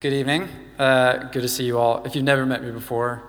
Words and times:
Good 0.00 0.12
evening. 0.12 0.48
Uh, 0.78 1.24
good 1.32 1.42
to 1.42 1.48
see 1.48 1.64
you 1.64 1.76
all. 1.76 2.04
If 2.04 2.14
you've 2.14 2.24
never 2.24 2.46
met 2.46 2.62
me 2.62 2.70
before, 2.70 3.20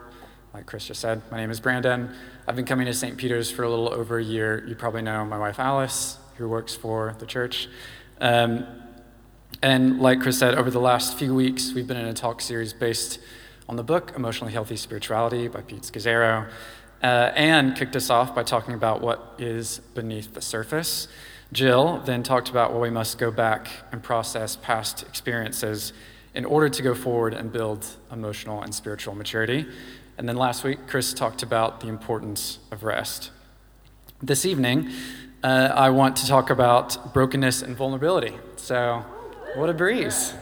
like 0.53 0.67
Chris 0.67 0.85
just 0.85 1.01
said, 1.01 1.23
my 1.31 1.37
name 1.37 1.49
is 1.49 1.59
Brandon. 1.59 2.13
I've 2.47 2.55
been 2.55 2.65
coming 2.65 2.85
to 2.85 2.93
St. 2.93 3.17
Peter's 3.17 3.49
for 3.49 3.63
a 3.63 3.69
little 3.71 3.91
over 3.91 4.19
a 4.19 4.23
year. 4.23 4.63
You 4.67 4.75
probably 4.75 5.01
know 5.01 5.25
my 5.25 5.39
wife 5.39 5.57
Alice, 5.57 6.19
who 6.35 6.47
works 6.47 6.75
for 6.75 7.15
the 7.17 7.25
church. 7.25 7.67
Um, 8.21 8.67
and 9.63 9.99
like 9.99 10.21
Chris 10.21 10.37
said, 10.37 10.53
over 10.53 10.69
the 10.69 10.79
last 10.79 11.17
few 11.17 11.33
weeks, 11.33 11.73
we've 11.73 11.87
been 11.87 11.97
in 11.97 12.05
a 12.05 12.13
talk 12.13 12.39
series 12.39 12.71
based 12.71 13.17
on 13.67 13.75
the 13.75 13.83
book 13.83 14.13
Emotionally 14.15 14.53
Healthy 14.53 14.75
Spirituality 14.75 15.47
by 15.47 15.61
Pete 15.61 15.81
Scazzero, 15.81 16.51
uh, 17.01 17.05
and 17.33 17.75
kicked 17.75 17.95
us 17.95 18.11
off 18.11 18.35
by 18.35 18.43
talking 18.43 18.75
about 18.75 19.01
what 19.01 19.33
is 19.39 19.79
beneath 19.95 20.35
the 20.35 20.41
surface. 20.41 21.07
Jill 21.51 21.99
then 22.05 22.21
talked 22.21 22.51
about 22.51 22.73
why 22.73 22.79
we 22.79 22.91
must 22.91 23.17
go 23.17 23.31
back 23.31 23.69
and 23.91 24.03
process 24.03 24.55
past 24.55 25.01
experiences 25.01 25.93
in 26.33 26.45
order 26.45 26.69
to 26.69 26.81
go 26.81 26.93
forward 26.93 27.33
and 27.33 27.51
build 27.51 27.85
emotional 28.11 28.61
and 28.61 28.73
spiritual 28.73 29.15
maturity. 29.15 29.65
And 30.17 30.27
then 30.27 30.35
last 30.35 30.63
week, 30.63 30.87
Chris 30.87 31.13
talked 31.13 31.43
about 31.43 31.79
the 31.79 31.87
importance 31.87 32.59
of 32.71 32.83
rest. 32.83 33.31
This 34.21 34.45
evening, 34.45 34.89
uh, 35.43 35.71
I 35.73 35.89
want 35.89 36.17
to 36.17 36.27
talk 36.27 36.49
about 36.49 37.13
brokenness 37.13 37.61
and 37.61 37.75
vulnerability. 37.75 38.37
So, 38.57 39.05
what 39.55 39.69
a 39.69 39.73
breeze. 39.73 40.33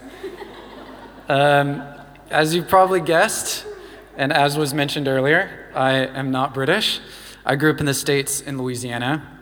Um, 1.30 1.84
as 2.30 2.56
you 2.56 2.64
probably 2.64 3.02
guessed, 3.02 3.66
and 4.16 4.34
as 4.34 4.58
was 4.58 4.73
mentioned 4.73 5.08
earlier, 5.08 5.70
I 5.76 5.92
am 5.94 6.31
not 6.31 6.54
British. 6.54 7.00
I 7.45 7.56
grew 7.56 7.72
up 7.72 7.80
in 7.80 7.86
the 7.86 7.94
States 7.94 8.42
in 8.42 8.58
Louisiana. 8.58 9.38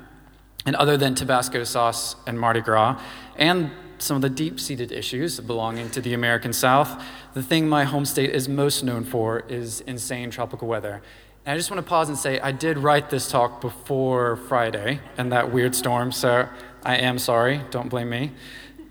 And 0.65 0.75
other 0.75 0.97
than 0.97 1.15
Tabasco 1.15 1.63
sauce 1.63 2.15
and 2.25 2.39
Mardi 2.39 2.59
Gras, 2.59 2.99
and 3.37 3.71
some 4.05 4.15
of 4.15 4.21
the 4.21 4.29
deep 4.29 4.59
seated 4.59 4.91
issues 4.91 5.39
belonging 5.39 5.89
to 5.89 5.99
the 5.99 6.13
American 6.13 6.53
South, 6.53 7.03
the 7.33 7.41
thing 7.41 7.67
my 7.67 7.83
home 7.83 8.05
state 8.05 8.29
is 8.29 8.47
most 8.47 8.83
known 8.83 9.03
for 9.03 9.39
is 9.49 9.81
insane 9.81 10.29
tropical 10.29 10.67
weather. 10.67 11.01
And 11.45 11.53
I 11.53 11.57
just 11.57 11.71
want 11.71 11.83
to 11.83 11.89
pause 11.89 12.07
and 12.07 12.17
say 12.17 12.39
I 12.39 12.51
did 12.51 12.77
write 12.77 13.09
this 13.09 13.29
talk 13.29 13.61
before 13.61 14.35
Friday 14.35 14.99
and 15.17 15.31
that 15.31 15.51
weird 15.51 15.75
storm, 15.75 16.11
so 16.11 16.47
I 16.83 16.97
am 16.97 17.17
sorry, 17.17 17.61
don't 17.71 17.89
blame 17.89 18.09
me. 18.09 18.31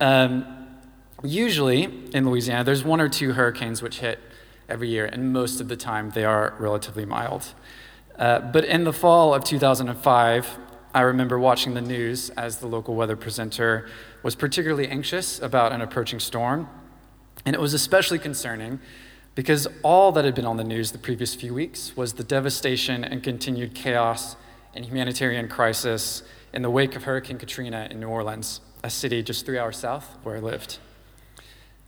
Um, 0.01 0.45
usually 1.23 1.85
in 2.13 2.29
Louisiana, 2.29 2.65
there's 2.65 2.85
one 2.85 3.01
or 3.01 3.09
two 3.09 3.33
hurricanes 3.33 3.83
which 3.83 4.01
hit 4.01 4.19
every 4.69 4.89
year, 4.89 5.07
and 5.07 5.33
most 5.33 5.61
of 5.61 5.69
the 5.69 5.77
time 5.77 6.11
they 6.11 6.25
are 6.25 6.55
relatively 6.59 7.05
mild. 7.05 7.55
Uh, 8.19 8.41
but 8.41 8.65
in 8.65 8.85
the 8.85 8.93
fall 8.93 9.33
of 9.33 9.45
2005, 9.45 10.59
I 10.95 11.01
remember 11.01 11.41
watching 11.41 11.75
the 11.75 11.81
news 11.81 12.31
as 12.31 12.59
the 12.59 12.69
local 12.69 12.95
weather 12.95 13.17
presenter 13.17 13.89
was 14.23 14.37
particularly 14.37 14.87
anxious 14.87 15.43
about 15.43 15.73
an 15.73 15.81
approaching 15.81 16.21
storm. 16.21 16.69
And 17.45 17.53
it 17.53 17.61
was 17.61 17.75
especially 17.75 18.21
concerning 18.21 18.79
because 19.35 19.67
all 19.83 20.13
that 20.13 20.25
had 20.25 20.37
been 20.37 20.47
on 20.47 20.57
the 20.57 20.63
news 20.63 20.93
the 20.93 20.99
previous 20.99 21.35
few 21.35 21.53
weeks 21.53 21.97
was 21.97 22.13
the 22.13 22.23
devastation 22.23 23.03
and 23.03 23.25
continued 23.25 23.75
chaos 23.75 24.37
and 24.73 24.85
humanitarian 24.85 25.49
crisis 25.49 26.23
in 26.53 26.63
the 26.63 26.71
wake 26.71 26.95
of 26.95 27.03
Hurricane 27.03 27.39
Katrina 27.39 27.89
in 27.91 27.99
New 27.99 28.07
Orleans, 28.07 28.61
a 28.85 28.89
city 28.89 29.21
just 29.21 29.45
three 29.45 29.59
hours 29.59 29.77
south 29.77 30.17
where 30.23 30.37
I 30.37 30.39
lived. 30.39 30.79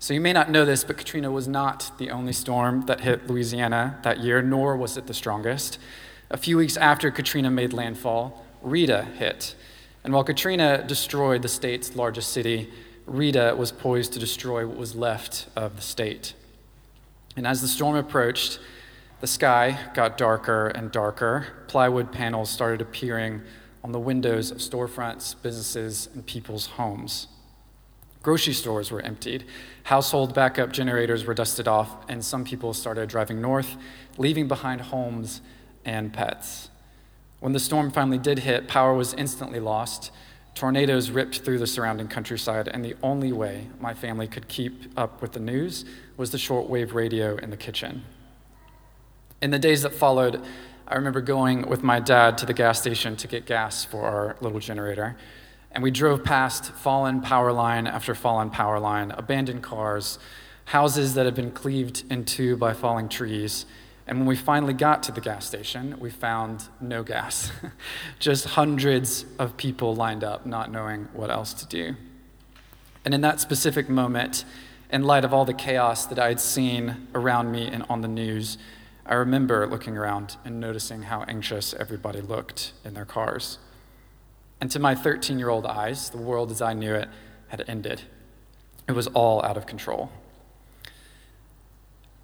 So 0.00 0.14
you 0.14 0.20
may 0.20 0.32
not 0.32 0.50
know 0.50 0.64
this, 0.64 0.82
but 0.82 0.98
Katrina 0.98 1.30
was 1.30 1.46
not 1.46 1.92
the 1.98 2.10
only 2.10 2.32
storm 2.32 2.86
that 2.86 3.02
hit 3.02 3.28
Louisiana 3.28 4.00
that 4.02 4.18
year, 4.18 4.42
nor 4.42 4.76
was 4.76 4.96
it 4.96 5.06
the 5.06 5.14
strongest. 5.14 5.78
A 6.28 6.36
few 6.36 6.56
weeks 6.56 6.76
after 6.76 7.12
Katrina 7.12 7.52
made 7.52 7.72
landfall, 7.72 8.44
Rita 8.62 9.02
hit. 9.18 9.54
And 10.04 10.12
while 10.12 10.24
Katrina 10.24 10.84
destroyed 10.86 11.42
the 11.42 11.48
state's 11.48 11.96
largest 11.96 12.32
city, 12.32 12.70
Rita 13.06 13.54
was 13.56 13.72
poised 13.72 14.12
to 14.14 14.18
destroy 14.18 14.66
what 14.66 14.76
was 14.76 14.94
left 14.94 15.48
of 15.56 15.76
the 15.76 15.82
state. 15.82 16.34
And 17.36 17.46
as 17.46 17.60
the 17.60 17.68
storm 17.68 17.96
approached, 17.96 18.58
the 19.20 19.26
sky 19.26 19.78
got 19.94 20.18
darker 20.18 20.68
and 20.68 20.90
darker. 20.90 21.46
Plywood 21.68 22.12
panels 22.12 22.50
started 22.50 22.80
appearing 22.80 23.42
on 23.82 23.92
the 23.92 24.00
windows 24.00 24.50
of 24.50 24.58
storefronts, 24.58 25.34
businesses, 25.40 26.08
and 26.12 26.26
people's 26.26 26.66
homes. 26.66 27.28
Grocery 28.22 28.54
stores 28.54 28.90
were 28.90 29.00
emptied. 29.02 29.44
Household 29.84 30.34
backup 30.34 30.72
generators 30.72 31.24
were 31.24 31.34
dusted 31.34 31.68
off, 31.68 31.96
and 32.08 32.24
some 32.24 32.44
people 32.44 32.74
started 32.74 33.08
driving 33.08 33.40
north, 33.40 33.76
leaving 34.18 34.48
behind 34.48 34.80
homes 34.80 35.40
and 35.84 36.12
pets. 36.12 36.68
When 37.40 37.52
the 37.52 37.60
storm 37.60 37.90
finally 37.90 38.18
did 38.18 38.40
hit, 38.40 38.66
power 38.66 38.94
was 38.94 39.14
instantly 39.14 39.60
lost. 39.60 40.10
Tornadoes 40.54 41.10
ripped 41.10 41.40
through 41.40 41.58
the 41.58 41.66
surrounding 41.66 42.08
countryside, 42.08 42.66
and 42.68 42.82
the 42.82 42.96
only 43.02 43.30
way 43.30 43.68
my 43.78 43.92
family 43.92 44.26
could 44.26 44.48
keep 44.48 44.84
up 44.96 45.20
with 45.20 45.32
the 45.32 45.40
news 45.40 45.84
was 46.16 46.30
the 46.30 46.38
shortwave 46.38 46.94
radio 46.94 47.36
in 47.36 47.50
the 47.50 47.56
kitchen. 47.56 48.04
In 49.42 49.50
the 49.50 49.58
days 49.58 49.82
that 49.82 49.92
followed, 49.92 50.42
I 50.88 50.94
remember 50.94 51.20
going 51.20 51.68
with 51.68 51.82
my 51.82 52.00
dad 52.00 52.38
to 52.38 52.46
the 52.46 52.54
gas 52.54 52.80
station 52.80 53.16
to 53.16 53.28
get 53.28 53.44
gas 53.44 53.84
for 53.84 54.02
our 54.02 54.36
little 54.40 54.60
generator. 54.60 55.16
And 55.72 55.82
we 55.82 55.90
drove 55.90 56.24
past 56.24 56.72
fallen 56.72 57.20
power 57.20 57.52
line 57.52 57.86
after 57.86 58.14
fallen 58.14 58.48
power 58.48 58.80
line, 58.80 59.10
abandoned 59.10 59.62
cars, 59.62 60.18
houses 60.66 61.12
that 61.14 61.26
had 61.26 61.34
been 61.34 61.50
cleaved 61.50 62.04
in 62.10 62.24
two 62.24 62.56
by 62.56 62.72
falling 62.72 63.10
trees, 63.10 63.66
and 64.06 64.18
when 64.18 64.26
we 64.26 64.36
finally 64.36 64.72
got 64.72 65.02
to 65.04 65.12
the 65.12 65.20
gas 65.20 65.46
station, 65.46 65.98
we 65.98 66.10
found 66.10 66.68
no 66.80 67.02
gas. 67.02 67.50
Just 68.20 68.44
hundreds 68.44 69.24
of 69.38 69.56
people 69.56 69.96
lined 69.96 70.22
up, 70.22 70.46
not 70.46 70.70
knowing 70.70 71.08
what 71.12 71.30
else 71.30 71.52
to 71.54 71.66
do. 71.66 71.96
And 73.04 73.14
in 73.14 73.20
that 73.22 73.40
specific 73.40 73.88
moment, 73.88 74.44
in 74.90 75.02
light 75.02 75.24
of 75.24 75.34
all 75.34 75.44
the 75.44 75.54
chaos 75.54 76.06
that 76.06 76.18
I 76.20 76.28
had 76.28 76.40
seen 76.40 77.08
around 77.14 77.50
me 77.50 77.66
and 77.66 77.84
on 77.88 78.00
the 78.00 78.08
news, 78.08 78.58
I 79.04 79.14
remember 79.14 79.66
looking 79.66 79.96
around 79.96 80.36
and 80.44 80.60
noticing 80.60 81.02
how 81.02 81.24
anxious 81.26 81.74
everybody 81.74 82.20
looked 82.20 82.72
in 82.84 82.94
their 82.94 83.04
cars. 83.04 83.58
And 84.60 84.70
to 84.70 84.78
my 84.78 84.94
13 84.94 85.38
year 85.38 85.48
old 85.48 85.66
eyes, 85.66 86.10
the 86.10 86.18
world 86.18 86.52
as 86.52 86.62
I 86.62 86.74
knew 86.74 86.94
it 86.94 87.08
had 87.48 87.64
ended. 87.66 88.02
It 88.88 88.92
was 88.92 89.08
all 89.08 89.42
out 89.44 89.56
of 89.56 89.66
control. 89.66 90.10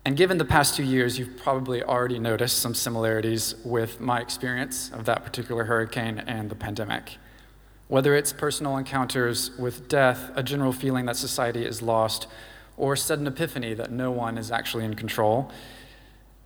And 0.05 0.17
given 0.17 0.39
the 0.39 0.45
past 0.45 0.75
two 0.75 0.83
years, 0.83 1.19
you've 1.19 1.37
probably 1.37 1.83
already 1.83 2.19
noticed 2.19 2.59
some 2.59 2.75
similarities 2.75 3.55
with 3.65 4.01
my 4.01 4.21
experience 4.21 4.91
of 4.91 5.05
that 5.05 5.25
particular 5.25 5.65
hurricane 5.65 6.19
and 6.27 6.51
the 6.51 6.57
pandemic. 6.57 7.19
Whether 7.87 8.17
it's 8.17 8.33
personal 8.33 8.77
encounters 8.77 9.57
with 9.57 9.89
death, 9.89 10.33
a 10.35 10.43
general 10.43 10.73
feeling 10.73 11.07
that 11.07 11.17
society 11.17 11.65
is 11.65 11.83
lost, 11.83 12.27
or 12.77 12.97
sudden 12.97 13.29
epiphany 13.29 13.75
that 13.75 13.93
no 13.93 14.11
one 14.11 14.39
is 14.39 14.51
actually 14.51 14.85
in 14.85 14.95
control. 14.95 15.53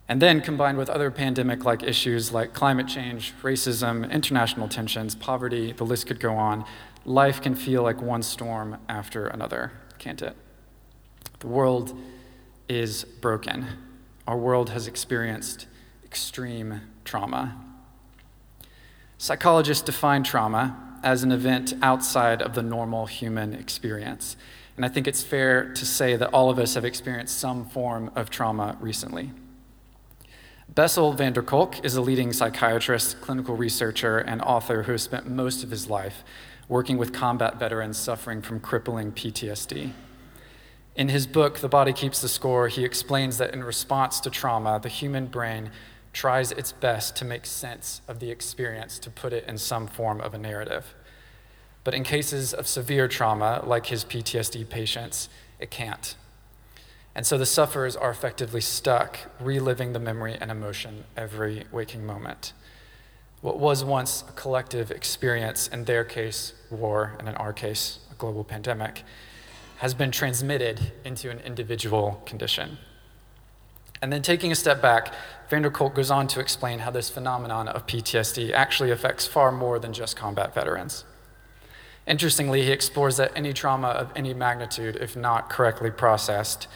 And 0.07 0.21
then 0.21 0.39
combined 0.39 0.77
with 0.77 0.89
other 0.89 1.09
pandemic 1.09 1.65
like 1.65 1.81
issues 1.81 2.31
like 2.31 2.53
climate 2.53 2.87
change, 2.87 3.33
racism, 3.41 4.09
international 4.11 4.67
tensions, 4.67 5.15
poverty, 5.15 5.71
the 5.71 5.83
list 5.83 6.05
could 6.05 6.19
go 6.19 6.35
on, 6.35 6.63
life 7.05 7.41
can 7.41 7.55
feel 7.55 7.81
like 7.81 8.01
one 8.01 8.21
storm 8.21 8.77
after 8.87 9.25
another, 9.25 9.71
can't 9.97 10.21
it? 10.21 10.35
The 11.39 11.47
world 11.47 11.97
is 12.69 13.03
broken. 13.03 13.65
Our 14.27 14.37
world 14.37 14.69
has 14.71 14.87
experienced 14.87 15.67
extreme 16.03 16.81
trauma. 17.05 17.55
Psychologists 19.17 19.83
define 19.83 20.23
trauma 20.23 20.99
as 21.03 21.23
an 21.23 21.31
event 21.31 21.73
outside 21.81 22.41
of 22.41 22.53
the 22.53 22.61
normal 22.61 23.05
human 23.05 23.53
experience. 23.53 24.35
And 24.75 24.85
I 24.85 24.89
think 24.89 25.07
it's 25.07 25.23
fair 25.23 25.73
to 25.73 25.85
say 25.85 26.15
that 26.15 26.33
all 26.33 26.49
of 26.49 26.59
us 26.59 26.75
have 26.75 26.85
experienced 26.85 27.39
some 27.39 27.65
form 27.65 28.11
of 28.15 28.29
trauma 28.29 28.77
recently. 28.79 29.31
Bessel 30.69 31.13
van 31.13 31.33
der 31.33 31.41
Kolk 31.41 31.83
is 31.83 31.95
a 31.95 32.01
leading 32.01 32.31
psychiatrist, 32.33 33.21
clinical 33.21 33.55
researcher, 33.55 34.19
and 34.19 34.41
author 34.41 34.83
who 34.83 34.91
has 34.91 35.01
spent 35.01 35.27
most 35.27 35.63
of 35.63 35.71
his 35.71 35.89
life 35.89 36.23
working 36.67 36.97
with 36.97 37.13
combat 37.13 37.57
veterans 37.57 37.97
suffering 37.97 38.41
from 38.41 38.59
crippling 38.59 39.11
PTSD. 39.11 39.93
In 40.97 41.09
his 41.09 41.27
book, 41.27 41.59
The 41.59 41.69
Body 41.69 41.93
Keeps 41.93 42.21
the 42.21 42.27
Score, 42.27 42.69
he 42.69 42.83
explains 42.83 43.37
that 43.37 43.53
in 43.53 43.63
response 43.63 44.19
to 44.21 44.31
trauma, 44.31 44.79
the 44.81 44.89
human 44.89 45.27
brain 45.27 45.69
tries 46.11 46.51
its 46.51 46.71
best 46.71 47.15
to 47.17 47.25
make 47.25 47.45
sense 47.45 48.01
of 48.07 48.19
the 48.19 48.31
experience, 48.31 48.97
to 48.99 49.11
put 49.11 49.31
it 49.31 49.45
in 49.47 49.59
some 49.59 49.85
form 49.85 50.19
of 50.19 50.33
a 50.33 50.39
narrative. 50.39 50.95
But 51.83 51.93
in 51.93 52.03
cases 52.03 52.51
of 52.51 52.67
severe 52.67 53.07
trauma, 53.07 53.63
like 53.63 53.85
his 53.85 54.03
PTSD 54.03 54.67
patients, 54.67 55.29
it 55.59 55.69
can't. 55.69 56.15
And 57.13 57.27
so 57.27 57.37
the 57.37 57.45
sufferers 57.45 57.95
are 57.95 58.09
effectively 58.09 58.61
stuck 58.61 59.19
reliving 59.39 59.93
the 59.93 59.99
memory 59.99 60.35
and 60.41 60.49
emotion 60.49 61.03
every 61.15 61.65
waking 61.71 62.07
moment. 62.07 62.53
What 63.41 63.59
was 63.59 63.83
once 63.83 64.23
a 64.27 64.31
collective 64.31 64.89
experience, 64.89 65.67
in 65.67 65.85
their 65.85 66.03
case, 66.03 66.53
war, 66.71 67.15
and 67.19 67.29
in 67.29 67.35
our 67.35 67.53
case, 67.53 67.99
a 68.11 68.15
global 68.15 68.43
pandemic, 68.43 69.03
has 69.77 69.93
been 69.93 70.11
transmitted 70.11 70.91
into 71.03 71.29
an 71.29 71.39
individual 71.39 72.21
condition. 72.25 72.77
And 74.01 74.13
then 74.13 74.21
taking 74.21 74.51
a 74.51 74.55
step 74.55 74.81
back, 74.81 75.13
van 75.49 75.63
der 75.63 75.69
Kolk 75.69 75.95
goes 75.95 76.11
on 76.11 76.27
to 76.27 76.39
explain 76.39 76.79
how 76.79 76.91
this 76.91 77.09
phenomenon 77.09 77.67
of 77.67 77.87
PTSD 77.87 78.51
actually 78.53 78.91
affects 78.91 79.25
far 79.25 79.51
more 79.51 79.79
than 79.79 79.93
just 79.93 80.15
combat 80.15 80.53
veterans. 80.53 81.03
Interestingly, 82.05 82.63
he 82.63 82.71
explores 82.71 83.17
that 83.17 83.31
any 83.35 83.53
trauma 83.53 83.89
of 83.89 84.11
any 84.15 84.33
magnitude, 84.33 84.95
if 84.97 85.15
not 85.15 85.49
correctly 85.49 85.91
processed, 85.91 86.67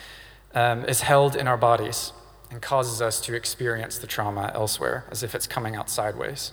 um, 0.54 0.84
is 0.86 1.02
held 1.02 1.36
in 1.36 1.48
our 1.48 1.58
bodies 1.58 2.12
and 2.50 2.62
causes 2.62 3.02
us 3.02 3.22
to 3.22 3.34
experience 3.34 3.98
the 3.98 4.08
trauma 4.08 4.52
elsewhere 4.54 5.06
as 5.10 5.24
if 5.24 5.34
it's 5.34 5.48
coming 5.48 5.76
out 5.76 5.90
sideways. 5.90 6.52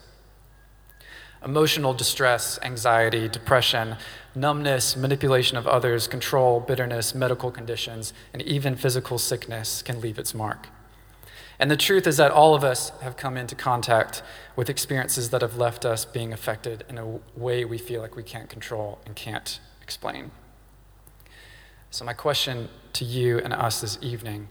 Emotional 1.44 1.94
distress, 1.94 2.58
anxiety, 2.62 3.28
depression, 3.28 3.96
numbness, 4.34 4.96
manipulation 4.96 5.56
of 5.56 5.66
others, 5.66 6.08
control, 6.08 6.60
bitterness, 6.60 7.14
medical 7.14 7.50
conditions, 7.50 8.12
and 8.32 8.42
even 8.42 8.74
physical 8.74 9.18
sickness 9.18 9.82
can 9.82 10.00
leave 10.00 10.18
its 10.18 10.34
mark. 10.34 10.68
And 11.60 11.70
the 11.70 11.76
truth 11.76 12.06
is 12.06 12.16
that 12.18 12.30
all 12.30 12.54
of 12.54 12.62
us 12.62 12.90
have 13.00 13.16
come 13.16 13.36
into 13.36 13.54
contact 13.54 14.22
with 14.54 14.70
experiences 14.70 15.30
that 15.30 15.42
have 15.42 15.56
left 15.56 15.84
us 15.84 16.04
being 16.04 16.32
affected 16.32 16.84
in 16.88 16.98
a 16.98 17.18
way 17.36 17.64
we 17.64 17.78
feel 17.78 18.00
like 18.00 18.14
we 18.14 18.22
can't 18.22 18.48
control 18.48 19.00
and 19.04 19.16
can't 19.16 19.58
explain. 19.82 20.30
So, 21.90 22.04
my 22.04 22.12
question 22.12 22.68
to 22.92 23.04
you 23.04 23.38
and 23.38 23.52
us 23.52 23.80
this 23.80 23.98
evening 24.02 24.48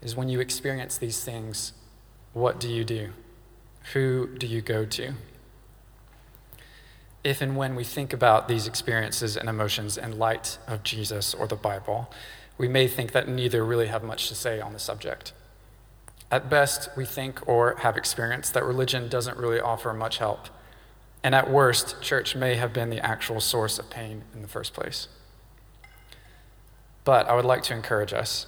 is 0.00 0.16
when 0.16 0.28
you 0.28 0.40
experience 0.40 0.96
these 0.96 1.22
things, 1.22 1.72
what 2.32 2.60
do 2.60 2.68
you 2.68 2.84
do? 2.84 3.10
Who 3.92 4.28
do 4.38 4.46
you 4.46 4.60
go 4.60 4.84
to? 4.84 5.14
If 7.24 7.40
and 7.40 7.56
when 7.56 7.74
we 7.74 7.84
think 7.84 8.12
about 8.12 8.48
these 8.48 8.66
experiences 8.66 9.36
and 9.36 9.48
emotions 9.48 9.98
in 9.98 10.18
light 10.18 10.58
of 10.66 10.82
Jesus 10.82 11.34
or 11.34 11.46
the 11.46 11.56
Bible, 11.56 12.10
we 12.56 12.68
may 12.68 12.88
think 12.88 13.12
that 13.12 13.28
neither 13.28 13.64
really 13.64 13.88
have 13.88 14.02
much 14.02 14.28
to 14.28 14.34
say 14.34 14.60
on 14.60 14.72
the 14.72 14.78
subject. 14.78 15.32
At 16.30 16.50
best, 16.50 16.90
we 16.96 17.04
think 17.04 17.46
or 17.48 17.76
have 17.76 17.96
experienced 17.96 18.54
that 18.54 18.64
religion 18.64 19.08
doesn't 19.08 19.36
really 19.38 19.60
offer 19.60 19.92
much 19.92 20.18
help. 20.18 20.48
And 21.22 21.34
at 21.34 21.50
worst, 21.50 22.00
church 22.02 22.36
may 22.36 22.56
have 22.56 22.72
been 22.72 22.90
the 22.90 23.04
actual 23.04 23.40
source 23.40 23.78
of 23.78 23.90
pain 23.90 24.24
in 24.34 24.42
the 24.42 24.48
first 24.48 24.74
place. 24.74 25.08
But 27.04 27.28
I 27.28 27.34
would 27.34 27.44
like 27.44 27.62
to 27.64 27.74
encourage 27.74 28.12
us. 28.12 28.46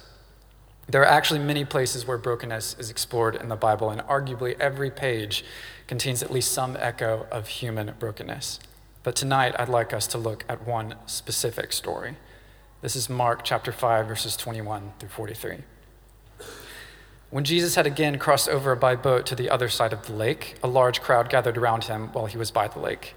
There 0.91 1.01
are 1.01 1.05
actually 1.05 1.39
many 1.39 1.63
places 1.63 2.05
where 2.05 2.17
brokenness 2.17 2.75
is 2.77 2.89
explored 2.89 3.37
in 3.37 3.47
the 3.47 3.55
Bible, 3.55 3.91
and 3.91 4.01
arguably 4.01 4.59
every 4.59 4.91
page 4.91 5.45
contains 5.87 6.21
at 6.21 6.29
least 6.29 6.51
some 6.51 6.75
echo 6.77 7.27
of 7.31 7.47
human 7.47 7.93
brokenness. 7.97 8.59
But 9.01 9.15
tonight, 9.15 9.55
I'd 9.57 9.69
like 9.69 9.93
us 9.93 10.05
to 10.07 10.17
look 10.17 10.43
at 10.49 10.67
one 10.67 10.95
specific 11.05 11.71
story. 11.71 12.17
This 12.81 12.97
is 12.97 13.09
Mark 13.09 13.45
chapter 13.45 13.71
5, 13.71 14.05
verses 14.05 14.35
21 14.35 14.91
through 14.99 15.07
43. 15.07 15.59
When 17.29 17.45
Jesus 17.45 17.75
had 17.75 17.87
again 17.87 18.19
crossed 18.19 18.49
over 18.49 18.75
by 18.75 18.97
boat 18.97 19.25
to 19.27 19.35
the 19.35 19.49
other 19.49 19.69
side 19.69 19.93
of 19.93 20.07
the 20.07 20.13
lake, 20.13 20.57
a 20.61 20.67
large 20.67 20.99
crowd 20.99 21.29
gathered 21.29 21.57
around 21.57 21.85
him 21.85 22.09
while 22.11 22.25
he 22.25 22.37
was 22.37 22.51
by 22.51 22.67
the 22.67 22.79
lake. 22.79 23.15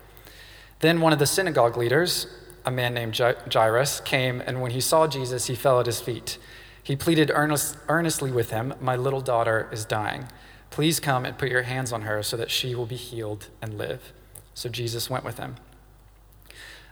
Then 0.79 1.01
one 1.01 1.13
of 1.13 1.19
the 1.19 1.27
synagogue 1.27 1.77
leaders, 1.77 2.29
a 2.65 2.71
man 2.71 2.95
named 2.95 3.19
Jairus, 3.19 3.99
came, 3.99 4.41
and 4.41 4.63
when 4.63 4.71
he 4.71 4.81
saw 4.81 5.09
Jesus, 5.09 5.47
he 5.47 5.57
fell 5.57 5.81
at 5.81 5.87
his 5.87 6.01
feet. 6.01 6.39
He 6.85 6.97
pleaded 6.97 7.33
earnest, 7.35 7.79
earnestly 7.89 8.31
with 8.31 8.51
him, 8.51 8.75
My 8.79 8.95
little 8.95 9.23
daughter 9.23 9.69
is 9.73 9.87
dying. 9.87 10.29
Please 10.69 11.01
come 11.01 11.25
and 11.25 11.39
put 11.39 11.49
your 11.49 11.63
hands 11.63 11.93
on 11.93 12.03
her 12.03 12.23
so 12.23 12.37
that 12.37 12.51
she 12.51 12.75
will 12.75 12.85
be 12.85 12.97
healed 12.97 13.49
and 13.63 13.79
live. 13.79 14.13
So 14.53 14.69
Jesus 14.69 15.09
went 15.09 15.25
with 15.25 15.39
him. 15.39 15.57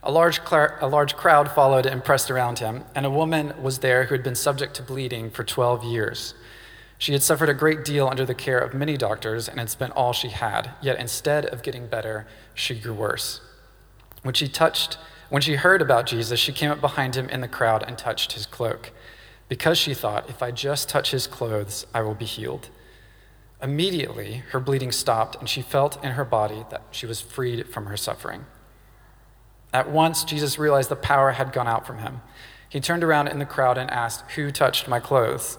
A 0.03 0.11
large, 0.11 0.41
a 0.51 0.89
large 0.89 1.15
crowd 1.15 1.51
followed 1.51 1.85
and 1.85 2.03
pressed 2.03 2.31
around 2.31 2.59
him, 2.59 2.85
and 2.95 3.05
a 3.05 3.11
woman 3.11 3.53
was 3.63 3.79
there 3.81 4.05
who 4.05 4.15
had 4.15 4.25
been 4.25 4.35
subject 4.35 4.75
to 4.75 4.83
bleeding 4.83 5.31
for 5.31 5.45
12 5.45 5.85
years. 5.85 6.35
She 6.97 7.13
had 7.13 7.23
suffered 7.23 7.49
a 7.49 7.55
great 7.55 7.85
deal 7.85 8.09
under 8.09 8.25
the 8.25 8.35
care 8.35 8.59
of 8.59 8.75
many 8.75 8.97
doctors 8.97 9.49
and 9.49 9.59
had 9.59 9.69
spent 9.69 9.93
all 9.93 10.13
she 10.13 10.29
had, 10.29 10.71
yet 10.81 10.99
instead 10.99 11.45
of 11.47 11.63
getting 11.63 11.87
better, 11.87 12.27
she 12.55 12.79
grew 12.79 12.95
worse. 12.95 13.41
When 14.23 14.35
she 14.35 14.49
touched, 14.49 14.97
when 15.29 15.43
she 15.43 15.57
heard 15.57 15.83
about 15.83 16.07
Jesus, 16.07 16.41
she 16.41 16.53
came 16.53 16.71
up 16.71 16.81
behind 16.81 17.15
him 17.15 17.29
in 17.29 17.41
the 17.41 17.49
crowd 17.49 17.85
and 17.87 17.99
touched 17.99 18.33
his 18.33 18.47
cloak, 18.47 18.93
because 19.53 19.77
she 19.77 19.93
thought, 19.93 20.31
if 20.31 20.43
I 20.43 20.51
just 20.51 20.89
touch 20.89 21.11
his 21.11 21.27
clothes, 21.27 21.87
I 21.93 22.01
will 22.01 22.15
be 22.15 22.25
healed. 22.25 22.71
Immediately, 23.63 24.45
her 24.53 24.59
bleeding 24.59 24.91
stopped, 24.91 25.37
and 25.37 25.47
she 25.47 25.61
felt 25.61 26.03
in 26.03 26.13
her 26.13 26.25
body 26.25 26.65
that 26.71 26.85
she 26.91 27.05
was 27.05 27.21
freed 27.21 27.69
from 27.69 27.85
her 27.85 27.99
suffering. 27.99 28.47
At 29.71 29.91
once, 29.91 30.25
Jesus 30.25 30.59
realized 30.59 30.89
the 30.89 30.97
power 30.97 31.33
had 31.33 31.53
gone 31.53 31.69
out 31.69 31.87
from 31.87 31.99
him. 31.99 32.23
He 32.67 32.81
turned 32.81 33.05
around 33.05 33.29
in 33.29 33.41
the 33.41 33.45
crowd 33.45 33.77
and 33.77 33.91
asked, 33.91 34.25
Who 34.37 34.51
touched 34.51 34.89
my 34.89 35.01
clothes? 35.01 35.59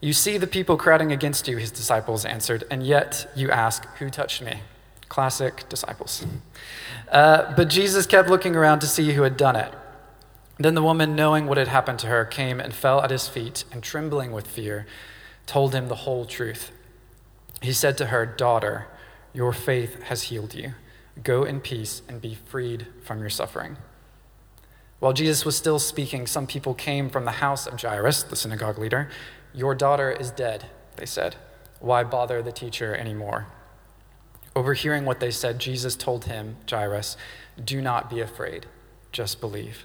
You 0.00 0.12
see 0.12 0.38
the 0.38 0.46
people 0.46 0.76
crowding 0.76 1.10
against 1.10 1.48
you, 1.48 1.56
his 1.56 1.72
disciples 1.72 2.24
answered, 2.24 2.62
and 2.70 2.86
yet 2.86 3.28
you 3.34 3.50
ask, 3.50 3.84
Who 3.96 4.10
touched 4.10 4.42
me? 4.42 4.60
Classic 5.08 5.68
disciples. 5.68 6.24
Uh, 7.10 7.52
but 7.56 7.68
Jesus 7.68 8.06
kept 8.06 8.30
looking 8.30 8.54
around 8.54 8.78
to 8.78 8.86
see 8.86 9.12
who 9.12 9.22
had 9.22 9.36
done 9.36 9.56
it. 9.56 9.74
Then 10.62 10.74
the 10.74 10.82
woman, 10.82 11.16
knowing 11.16 11.46
what 11.46 11.58
had 11.58 11.68
happened 11.68 11.98
to 12.00 12.06
her, 12.06 12.24
came 12.24 12.60
and 12.60 12.72
fell 12.72 13.02
at 13.02 13.10
his 13.10 13.28
feet, 13.28 13.64
and 13.72 13.82
trembling 13.82 14.32
with 14.32 14.46
fear, 14.46 14.86
told 15.46 15.74
him 15.74 15.88
the 15.88 15.96
whole 15.96 16.24
truth. 16.24 16.70
He 17.60 17.72
said 17.72 17.98
to 17.98 18.06
her, 18.06 18.24
Daughter, 18.24 18.86
your 19.32 19.52
faith 19.52 20.02
has 20.04 20.24
healed 20.24 20.54
you. 20.54 20.74
Go 21.22 21.44
in 21.44 21.60
peace 21.60 22.02
and 22.08 22.20
be 22.20 22.34
freed 22.34 22.86
from 23.02 23.20
your 23.20 23.30
suffering. 23.30 23.76
While 25.00 25.12
Jesus 25.12 25.44
was 25.44 25.56
still 25.56 25.80
speaking, 25.80 26.26
some 26.26 26.46
people 26.46 26.74
came 26.74 27.10
from 27.10 27.24
the 27.24 27.32
house 27.32 27.66
of 27.66 27.80
Jairus, 27.80 28.22
the 28.22 28.36
synagogue 28.36 28.78
leader 28.78 29.10
your 29.54 29.74
daughter 29.74 30.10
is 30.10 30.30
dead, 30.30 30.66
they 30.96 31.06
said. 31.06 31.36
Why 31.80 32.04
bother 32.04 32.42
the 32.42 32.52
teacher 32.52 32.94
anymore? 32.94 33.48
Overhearing 34.54 35.04
what 35.04 35.20
they 35.20 35.30
said, 35.30 35.58
Jesus 35.58 35.96
told 35.96 36.24
him, 36.24 36.56
Jairus, 36.70 37.16
Do 37.62 37.82
not 37.82 38.08
be 38.08 38.20
afraid, 38.20 38.66
just 39.10 39.40
believe. 39.40 39.84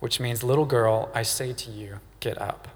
which 0.00 0.20
means, 0.20 0.42
Little 0.42 0.66
girl, 0.66 1.10
I 1.14 1.22
say 1.22 1.52
to 1.52 1.70
you, 1.70 2.00
get 2.20 2.40
up. 2.40 2.68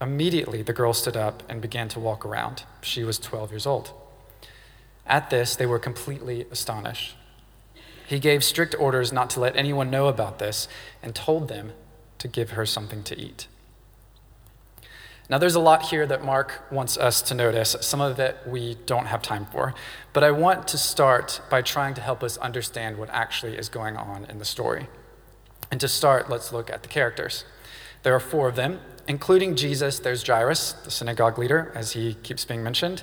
Immediately 0.00 0.62
the 0.62 0.72
girl 0.72 0.92
stood 0.92 1.16
up 1.16 1.42
and 1.48 1.60
began 1.60 1.88
to 1.88 2.00
walk 2.00 2.24
around. 2.24 2.64
She 2.82 3.04
was 3.04 3.18
12 3.18 3.50
years 3.50 3.66
old. 3.66 3.92
At 5.06 5.28
this, 5.28 5.56
they 5.56 5.66
were 5.66 5.78
completely 5.78 6.46
astonished. 6.50 7.16
He 8.06 8.18
gave 8.18 8.42
strict 8.42 8.74
orders 8.78 9.12
not 9.12 9.30
to 9.30 9.40
let 9.40 9.56
anyone 9.56 9.90
know 9.90 10.08
about 10.08 10.38
this 10.38 10.68
and 11.02 11.14
told 11.14 11.48
them 11.48 11.72
to 12.18 12.28
give 12.28 12.50
her 12.50 12.64
something 12.66 13.02
to 13.04 13.18
eat. 13.18 13.46
Now, 15.28 15.38
there's 15.38 15.54
a 15.54 15.60
lot 15.60 15.82
here 15.82 16.06
that 16.06 16.24
Mark 16.24 16.64
wants 16.72 16.96
us 16.96 17.22
to 17.22 17.34
notice. 17.34 17.76
Some 17.80 18.00
of 18.00 18.18
it 18.18 18.38
we 18.44 18.76
don't 18.86 19.06
have 19.06 19.22
time 19.22 19.46
for. 19.46 19.74
But 20.12 20.24
I 20.24 20.32
want 20.32 20.66
to 20.68 20.78
start 20.78 21.40
by 21.48 21.62
trying 21.62 21.94
to 21.94 22.00
help 22.00 22.24
us 22.24 22.36
understand 22.38 22.98
what 22.98 23.08
actually 23.10 23.56
is 23.56 23.68
going 23.68 23.96
on 23.96 24.24
in 24.24 24.38
the 24.38 24.44
story. 24.44 24.88
And 25.70 25.80
to 25.80 25.88
start, 25.88 26.28
let's 26.28 26.52
look 26.52 26.70
at 26.70 26.82
the 26.82 26.88
characters. 26.88 27.44
There 28.02 28.14
are 28.14 28.20
four 28.20 28.48
of 28.48 28.56
them, 28.56 28.80
including 29.06 29.56
Jesus. 29.56 29.98
There's 29.98 30.26
Jairus, 30.26 30.72
the 30.72 30.90
synagogue 30.90 31.38
leader, 31.38 31.70
as 31.74 31.92
he 31.92 32.14
keeps 32.14 32.44
being 32.44 32.62
mentioned. 32.62 33.02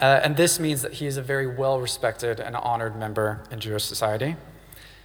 Uh, 0.00 0.20
and 0.24 0.36
this 0.36 0.58
means 0.58 0.82
that 0.82 0.94
he 0.94 1.06
is 1.06 1.16
a 1.16 1.22
very 1.22 1.46
well 1.46 1.80
respected 1.80 2.40
and 2.40 2.56
honored 2.56 2.96
member 2.96 3.44
in 3.50 3.60
Jewish 3.60 3.84
society. 3.84 4.36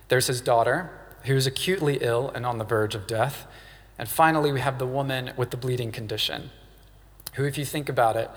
There's 0.07 0.27
his 0.27 0.41
daughter, 0.41 0.89
who's 1.23 1.45
acutely 1.47 1.97
ill 2.01 2.29
and 2.29 2.45
on 2.45 2.57
the 2.57 2.63
verge 2.63 2.95
of 2.95 3.07
death. 3.07 3.47
And 3.97 4.07
finally, 4.07 4.51
we 4.51 4.61
have 4.61 4.79
the 4.79 4.87
woman 4.87 5.31
with 5.35 5.51
the 5.51 5.57
bleeding 5.57 5.91
condition, 5.91 6.51
who, 7.33 7.45
if 7.45 7.57
you 7.57 7.65
think 7.65 7.89
about 7.89 8.15
it, 8.15 8.29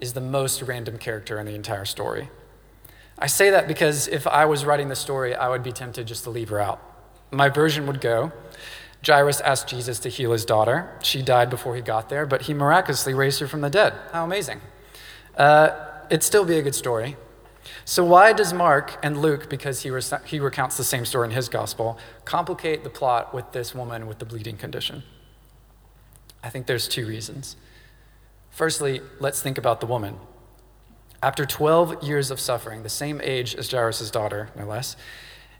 is 0.00 0.12
the 0.12 0.20
most 0.20 0.62
random 0.62 0.98
character 0.98 1.38
in 1.38 1.46
the 1.46 1.54
entire 1.54 1.84
story. 1.84 2.28
I 3.18 3.26
say 3.26 3.50
that 3.50 3.68
because 3.68 4.08
if 4.08 4.26
I 4.26 4.44
was 4.44 4.64
writing 4.64 4.88
the 4.88 4.96
story, 4.96 5.34
I 5.34 5.48
would 5.48 5.62
be 5.62 5.72
tempted 5.72 6.06
just 6.06 6.24
to 6.24 6.30
leave 6.30 6.48
her 6.48 6.60
out. 6.60 6.93
My 7.30 7.48
version 7.48 7.86
would 7.86 8.00
go 8.00 8.32
Jairus 9.06 9.40
asked 9.40 9.68
Jesus 9.68 9.98
to 10.00 10.08
heal 10.08 10.32
his 10.32 10.44
daughter. 10.44 10.90
She 11.02 11.22
died 11.22 11.50
before 11.50 11.76
he 11.76 11.82
got 11.82 12.08
there, 12.08 12.26
but 12.26 12.42
he 12.42 12.54
miraculously 12.54 13.14
raised 13.14 13.40
her 13.40 13.46
from 13.46 13.60
the 13.60 13.70
dead. 13.70 13.92
How 14.12 14.24
amazing. 14.24 14.60
Uh, 15.36 15.70
it'd 16.08 16.22
still 16.22 16.44
be 16.44 16.58
a 16.58 16.62
good 16.62 16.74
story. 16.74 17.16
So, 17.84 18.04
why 18.04 18.32
does 18.32 18.52
Mark 18.52 18.98
and 19.02 19.20
Luke, 19.20 19.48
because 19.48 19.82
he, 19.82 19.90
he 20.26 20.40
recounts 20.40 20.76
the 20.76 20.84
same 20.84 21.04
story 21.04 21.28
in 21.28 21.34
his 21.34 21.48
gospel, 21.48 21.98
complicate 22.24 22.84
the 22.84 22.90
plot 22.90 23.34
with 23.34 23.52
this 23.52 23.74
woman 23.74 24.06
with 24.06 24.18
the 24.18 24.24
bleeding 24.24 24.56
condition? 24.56 25.02
I 26.42 26.50
think 26.50 26.66
there's 26.66 26.88
two 26.88 27.06
reasons. 27.06 27.56
Firstly, 28.50 29.00
let's 29.18 29.42
think 29.42 29.58
about 29.58 29.80
the 29.80 29.86
woman. 29.86 30.18
After 31.22 31.46
12 31.46 32.02
years 32.02 32.30
of 32.30 32.38
suffering, 32.38 32.82
the 32.82 32.90
same 32.90 33.20
age 33.22 33.54
as 33.54 33.70
Jairus' 33.70 34.10
daughter, 34.10 34.50
no 34.56 34.66
less, 34.66 34.94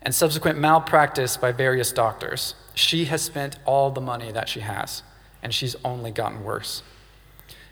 and 0.04 0.14
subsequent 0.14 0.58
malpractice 0.58 1.36
by 1.36 1.52
various 1.52 1.92
doctors, 1.92 2.54
she 2.74 3.06
has 3.06 3.22
spent 3.22 3.58
all 3.64 3.90
the 3.90 4.00
money 4.00 4.30
that 4.32 4.48
she 4.48 4.60
has, 4.60 5.02
and 5.42 5.54
she's 5.54 5.76
only 5.84 6.10
gotten 6.10 6.44
worse. 6.44 6.82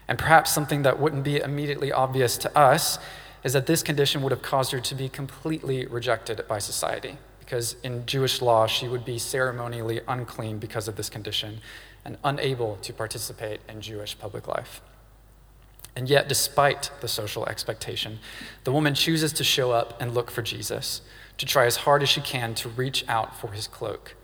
And 0.08 0.18
perhaps 0.18 0.50
something 0.50 0.82
that 0.82 0.98
wouldn't 0.98 1.24
be 1.24 1.38
immediately 1.38 1.92
obvious 1.92 2.36
to 2.38 2.58
us 2.58 2.98
is 3.44 3.52
that 3.52 3.66
this 3.66 3.82
condition 3.82 4.22
would 4.22 4.32
have 4.32 4.42
caused 4.42 4.72
her 4.72 4.80
to 4.80 4.94
be 4.94 5.08
completely 5.08 5.86
rejected 5.86 6.44
by 6.48 6.58
society, 6.58 7.18
because 7.40 7.76
in 7.82 8.06
Jewish 8.06 8.40
law, 8.40 8.66
she 8.66 8.88
would 8.88 9.04
be 9.04 9.18
ceremonially 9.18 10.00
unclean 10.08 10.58
because 10.58 10.88
of 10.88 10.96
this 10.96 11.10
condition 11.10 11.60
and 12.04 12.16
unable 12.24 12.76
to 12.76 12.92
participate 12.92 13.60
in 13.68 13.80
Jewish 13.80 14.18
public 14.18 14.48
life. 14.48 14.80
And 15.94 16.08
yet, 16.08 16.28
despite 16.28 16.90
the 17.00 17.08
social 17.08 17.46
expectation, 17.46 18.18
the 18.64 18.72
woman 18.72 18.94
chooses 18.94 19.32
to 19.34 19.44
show 19.44 19.72
up 19.72 20.00
and 20.00 20.14
look 20.14 20.30
for 20.30 20.42
Jesus, 20.42 21.02
to 21.42 21.46
try 21.46 21.66
as 21.66 21.78
hard 21.78 22.04
as 22.04 22.08
she 22.08 22.20
can 22.20 22.54
to 22.54 22.68
reach 22.68 23.04
out 23.08 23.36
for 23.36 23.48
his 23.48 23.66
cloak. 23.66 24.14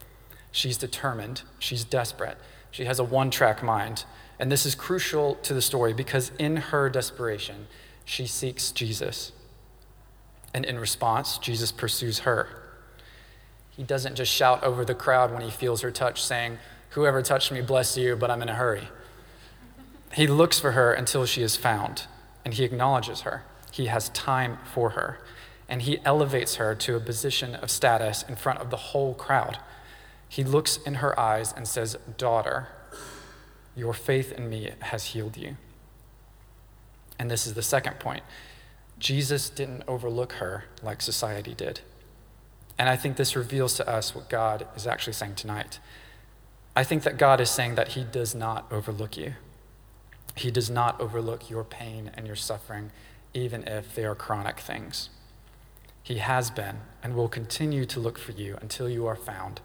She's 0.53 0.79
determined, 0.79 1.43
she's 1.59 1.83
desperate, 1.83 2.39
she 2.71 2.85
has 2.85 3.01
a 3.01 3.05
one 3.05 3.33
track 3.33 3.61
mind. 3.61 4.05
And 4.39 4.53
this 4.53 4.65
is 4.65 4.77
crucial 4.77 5.35
to 5.43 5.53
the 5.53 5.61
story 5.61 5.93
because 5.93 6.31
in 6.39 6.57
her 6.57 6.89
desperation, 6.89 7.67
she 8.05 8.29
seeks 8.29 8.71
Jesus. 8.71 9.33
And 10.55 10.65
in 10.65 10.79
response, 10.79 11.39
Jesus 11.39 11.73
pursues 11.73 12.21
her. 12.21 12.51
He 13.71 13.83
doesn't 13.83 14.15
just 14.15 14.31
shout 14.31 14.63
over 14.63 14.85
the 14.85 14.95
crowd 14.95 15.33
when 15.33 15.43
he 15.43 15.51
feels 15.51 15.81
her 15.81 15.91
touch, 15.91 16.23
saying, 16.23 16.59
Whoever 16.91 17.21
touched 17.21 17.51
me, 17.51 17.63
bless 17.63 17.97
you, 17.97 18.15
but 18.15 18.31
I'm 18.31 18.43
in 18.43 18.49
a 18.49 18.55
hurry. 18.55 18.91
He 20.15 20.29
looks 20.29 20.61
for 20.61 20.71
her 20.71 20.93
until 20.93 21.27
she 21.27 21.43
is 21.43 21.57
found, 21.57 22.05
and 22.45 22.55
he 22.55 22.63
acknowledges 22.63 23.23
her. 23.23 23.43
He 23.73 23.87
has 23.87 24.09
time 24.11 24.59
for 24.73 24.91
her, 24.91 25.19
and 25.69 25.83
he 25.83 26.01
elevates 26.05 26.57
her 26.57 26.75
to 26.75 26.97
a 26.97 27.01
position 27.01 27.55
of 27.55 27.71
status 27.71 28.23
in 28.23 28.37
front 28.37 28.61
of 28.61 28.71
the 28.71 28.77
whole 28.77 29.15
crowd. 29.15 29.59
He 30.29 30.43
looks 30.43 30.79
in 30.79 30.95
her 30.95 31.19
eyes 31.19 31.53
and 31.55 31.69
says, 31.69 31.97
Daughter, 32.17 32.69
your 33.77 33.95
faith 33.95 34.33
in 34.33 34.49
me 34.49 34.71
has 34.81 35.07
healed 35.07 35.37
you. 35.37 35.57
And 37.19 37.31
this 37.31 37.47
is 37.47 37.55
the 37.55 37.63
second 37.63 37.99
point 37.99 38.23
Jesus 38.99 39.51
didn't 39.51 39.85
overlook 39.87 40.35
her 40.35 40.65
like 40.83 41.03
society 41.03 41.55
did. 41.55 41.81
And 42.79 42.89
I 42.89 42.97
think 42.97 43.17
this 43.17 43.37
reveals 43.37 43.75
to 43.75 43.89
us 43.89 44.15
what 44.15 44.29
God 44.29 44.67
is 44.77 44.87
actually 44.87 45.13
saying 45.13 45.35
tonight. 45.35 45.81
I 46.77 46.85
think 46.85 47.03
that 47.03 47.19
God 47.19 47.41
is 47.41 47.51
saying 47.51 47.75
that 47.75 47.89
He 47.89 48.05
does 48.05 48.35
not 48.35 48.67
overlook 48.71 49.17
you. 49.17 49.35
He 50.37 50.51
does 50.53 50.71
not 50.71 51.01
overlook 51.01 51.51
your 51.51 51.65
pain 51.65 52.13
and 52.15 52.27
your 52.27 52.37
suffering, 52.37 52.93
even 53.35 53.67
if 53.67 53.95
they 53.95 54.05
are 54.05 54.15
chronic 54.15 54.61
things. 54.61 55.11
He 56.09 56.17
has 56.17 56.51
been 56.51 56.79
and 57.03 57.15
will 57.15 57.29
continue 57.29 57.85
to 57.85 58.01
look 58.01 58.19
for 58.19 58.33
you 58.33 58.57
until 58.63 58.89
you 58.89 59.07
are 59.07 59.15
found, 59.15 59.61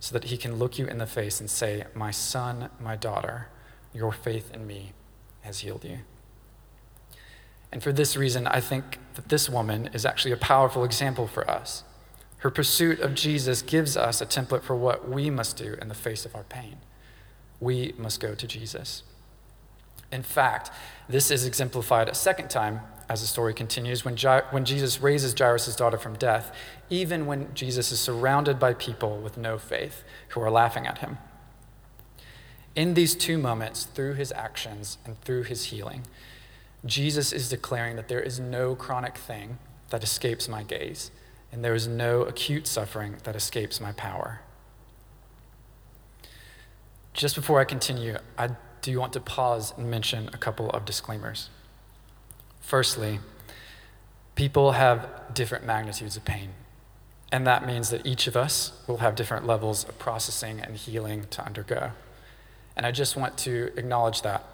so 0.00 0.14
that 0.14 0.24
He 0.24 0.38
can 0.38 0.56
look 0.56 0.78
you 0.78 0.86
in 0.86 0.96
the 0.96 1.04
face 1.04 1.40
and 1.40 1.50
say, 1.50 1.84
My 1.92 2.10
son, 2.10 2.70
my 2.80 2.96
daughter, 2.96 3.48
your 3.92 4.10
faith 4.10 4.50
in 4.54 4.66
me 4.66 4.94
has 5.42 5.58
healed 5.58 5.84
you. 5.84 5.98
And 7.70 7.82
for 7.82 7.92
this 7.92 8.16
reason, 8.16 8.46
I 8.46 8.60
think 8.60 8.96
that 9.16 9.28
this 9.28 9.50
woman 9.50 9.90
is 9.92 10.06
actually 10.06 10.32
a 10.32 10.38
powerful 10.38 10.84
example 10.84 11.26
for 11.26 11.48
us. 11.50 11.84
Her 12.38 12.50
pursuit 12.50 13.00
of 13.00 13.14
Jesus 13.14 13.60
gives 13.60 13.94
us 13.94 14.22
a 14.22 14.26
template 14.26 14.62
for 14.62 14.74
what 14.74 15.06
we 15.06 15.28
must 15.28 15.58
do 15.58 15.76
in 15.82 15.88
the 15.88 15.94
face 15.94 16.24
of 16.24 16.34
our 16.34 16.44
pain. 16.44 16.78
We 17.60 17.92
must 17.98 18.20
go 18.20 18.34
to 18.34 18.46
Jesus. 18.46 19.02
In 20.10 20.22
fact, 20.22 20.70
this 21.10 21.30
is 21.30 21.44
exemplified 21.44 22.08
a 22.08 22.14
second 22.14 22.48
time 22.48 22.80
as 23.08 23.20
the 23.20 23.26
story 23.26 23.54
continues 23.54 24.04
when, 24.04 24.16
when 24.50 24.64
Jesus 24.64 25.00
raises 25.00 25.34
Jairus' 25.38 25.76
daughter 25.76 25.98
from 25.98 26.16
death, 26.16 26.54
even 26.90 27.26
when 27.26 27.52
Jesus 27.54 27.92
is 27.92 28.00
surrounded 28.00 28.58
by 28.58 28.74
people 28.74 29.18
with 29.18 29.36
no 29.36 29.58
faith 29.58 30.04
who 30.30 30.40
are 30.40 30.50
laughing 30.50 30.86
at 30.86 30.98
him. 30.98 31.18
In 32.74 32.94
these 32.94 33.14
two 33.14 33.38
moments, 33.38 33.84
through 33.84 34.14
his 34.14 34.32
actions 34.32 34.98
and 35.04 35.20
through 35.20 35.44
his 35.44 35.66
healing, 35.66 36.06
Jesus 36.84 37.32
is 37.32 37.48
declaring 37.48 37.96
that 37.96 38.08
there 38.08 38.20
is 38.20 38.40
no 38.40 38.74
chronic 38.74 39.16
thing 39.16 39.58
that 39.90 40.02
escapes 40.02 40.48
my 40.48 40.62
gaze, 40.62 41.10
and 41.52 41.64
there 41.64 41.74
is 41.74 41.86
no 41.86 42.22
acute 42.22 42.66
suffering 42.66 43.16
that 43.24 43.36
escapes 43.36 43.80
my 43.80 43.92
power. 43.92 44.40
Just 47.12 47.36
before 47.36 47.60
I 47.60 47.64
continue, 47.64 48.18
I 48.36 48.50
do 48.82 48.98
want 48.98 49.12
to 49.12 49.20
pause 49.20 49.72
and 49.78 49.88
mention 49.88 50.28
a 50.32 50.36
couple 50.36 50.68
of 50.70 50.84
disclaimers? 50.84 51.48
Firstly, 52.64 53.20
people 54.36 54.72
have 54.72 55.06
different 55.34 55.66
magnitudes 55.66 56.16
of 56.16 56.24
pain, 56.24 56.52
and 57.30 57.46
that 57.46 57.66
means 57.66 57.90
that 57.90 58.06
each 58.06 58.26
of 58.26 58.38
us 58.38 58.72
will 58.86 58.96
have 58.96 59.14
different 59.14 59.46
levels 59.46 59.84
of 59.84 59.98
processing 59.98 60.60
and 60.60 60.74
healing 60.74 61.26
to 61.28 61.44
undergo. 61.44 61.90
And 62.74 62.86
I 62.86 62.90
just 62.90 63.16
want 63.16 63.36
to 63.38 63.70
acknowledge 63.76 64.22
that 64.22 64.46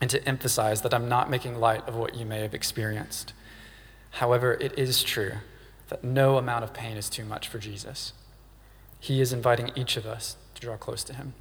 and 0.00 0.10
to 0.10 0.28
emphasize 0.28 0.82
that 0.82 0.92
I'm 0.92 1.08
not 1.08 1.30
making 1.30 1.60
light 1.60 1.86
of 1.86 1.94
what 1.94 2.16
you 2.16 2.26
may 2.26 2.40
have 2.40 2.52
experienced. 2.52 3.32
However, 4.10 4.54
it 4.54 4.76
is 4.76 5.04
true 5.04 5.34
that 5.88 6.02
no 6.02 6.36
amount 6.36 6.64
of 6.64 6.74
pain 6.74 6.96
is 6.96 7.08
too 7.08 7.24
much 7.24 7.46
for 7.46 7.60
Jesus. 7.60 8.12
He 8.98 9.20
is 9.20 9.32
inviting 9.32 9.70
each 9.76 9.96
of 9.96 10.04
us 10.04 10.36
to 10.56 10.60
draw 10.60 10.76
close 10.76 11.04
to 11.04 11.14
him. 11.14 11.34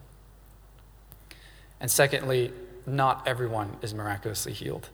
And 1.79 1.89
secondly, 1.89 2.53
not 2.85 3.27
everyone 3.27 3.77
is 3.81 3.91
miraculously 3.91 4.53
healed. 4.53 4.89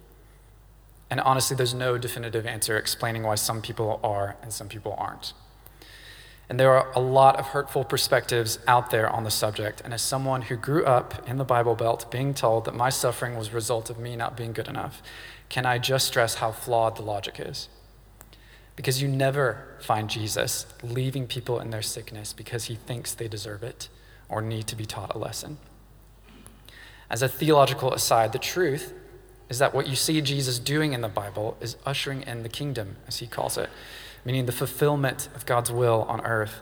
And 1.09 1.19
honestly, 1.19 1.55
there's 1.55 1.74
no 1.74 1.97
definitive 1.97 2.45
answer 2.45 2.77
explaining 2.77 3.24
why 3.24 3.35
some 3.35 3.62
people 3.62 4.00
are 4.03 4.38
and 4.41 4.51
some 4.51 4.67
people 4.67 4.95
aren't. 4.97 5.33
And 6.47 6.59
there 6.59 6.71
are 6.71 6.91
a 6.93 7.00
lot 7.00 7.38
of 7.38 7.47
hurtful 7.47 7.83
perspectives 7.83 8.59
out 8.67 8.91
there 8.91 9.09
on 9.09 9.24
the 9.24 9.31
subject. 9.31 9.81
And 9.81 9.93
as 9.93 10.01
someone 10.01 10.43
who 10.43 10.55
grew 10.55 10.85
up 10.85 11.27
in 11.27 11.38
the 11.38 11.43
Bible 11.43 11.75
Belt 11.75 12.12
being 12.12 12.33
told 12.33 12.65
that 12.65 12.75
my 12.75 12.89
suffering 12.89 13.35
was 13.35 13.50
a 13.50 13.51
result 13.51 13.89
of 13.89 13.97
me 13.97 14.15
not 14.15 14.38
being 14.38 14.53
good 14.53 14.67
enough, 14.67 15.01
can 15.50 15.65
I 15.65 15.79
just 15.79 16.07
stress 16.07 16.35
how 16.35 16.51
flawed 16.51 16.97
the 16.97 17.01
logic 17.01 17.39
is? 17.39 17.67
Because 18.75 19.01
you 19.01 19.07
never 19.07 19.77
find 19.79 20.09
Jesus 20.09 20.67
leaving 20.83 21.27
people 21.27 21.59
in 21.59 21.69
their 21.69 21.81
sickness 21.81 22.33
because 22.33 22.65
he 22.65 22.75
thinks 22.75 23.13
they 23.13 23.27
deserve 23.27 23.63
it 23.63 23.89
or 24.29 24.41
need 24.41 24.67
to 24.67 24.75
be 24.75 24.85
taught 24.85 25.15
a 25.15 25.17
lesson. 25.17 25.57
As 27.09 27.21
a 27.21 27.29
theological 27.29 27.93
aside, 27.93 28.33
the 28.33 28.39
truth 28.39 28.93
is 29.50 29.60
that 29.60 29.74
what 29.74 29.88
you 29.88 29.96
see 29.96 30.22
Jesus 30.22 30.60
doing 30.60 30.94
in 30.94 31.02
the 31.02 31.08
Bible 31.08 31.58
is 31.62 31.78
ushering 31.86 32.24
in 32.24 32.44
the 32.44 32.50
kingdom, 32.50 32.96
as 33.08 33.18
he 33.18 33.28
calls 33.28 33.58
it, 33.58 33.70
meaning 34.24 34.46
the 34.46 34.52
fulfillment 34.52 35.30
of 35.36 35.46
God's 35.46 35.72
will 35.72 36.04
on 36.04 36.22
earth. 36.22 36.62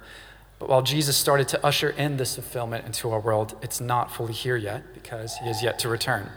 But 0.60 0.70
while 0.70 0.82
Jesus 0.82 1.18
started 1.18 1.48
to 1.50 1.66
usher 1.66 1.90
in 1.90 2.18
this 2.18 2.36
fulfillment 2.36 2.86
into 2.86 3.12
our 3.12 3.20
world, 3.20 3.56
it's 3.62 3.80
not 3.80 4.14
fully 4.14 4.34
here 4.34 4.58
yet 4.58 4.94
because 4.94 5.38
he 5.38 5.50
is 5.50 5.64
yet 5.64 5.80
to 5.80 5.90
return. 5.90 6.30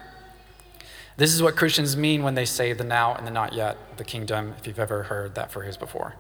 This 1.17 1.33
is 1.35 1.43
what 1.43 1.57
Christians 1.57 1.97
mean 1.97 2.23
when 2.23 2.35
they 2.35 2.45
say 2.45 2.73
the 2.73 2.85
now 2.85 3.15
and 3.15 3.27
the 3.27 3.31
not 3.31 3.53
yet 3.53 3.79
the 3.97 4.05
kingdom, 4.05 4.55
if 4.59 4.67
you've 4.67 4.79
ever 4.79 5.05
heard 5.05 5.35
that 5.35 5.51
phrase 5.51 5.77
before. 5.77 6.15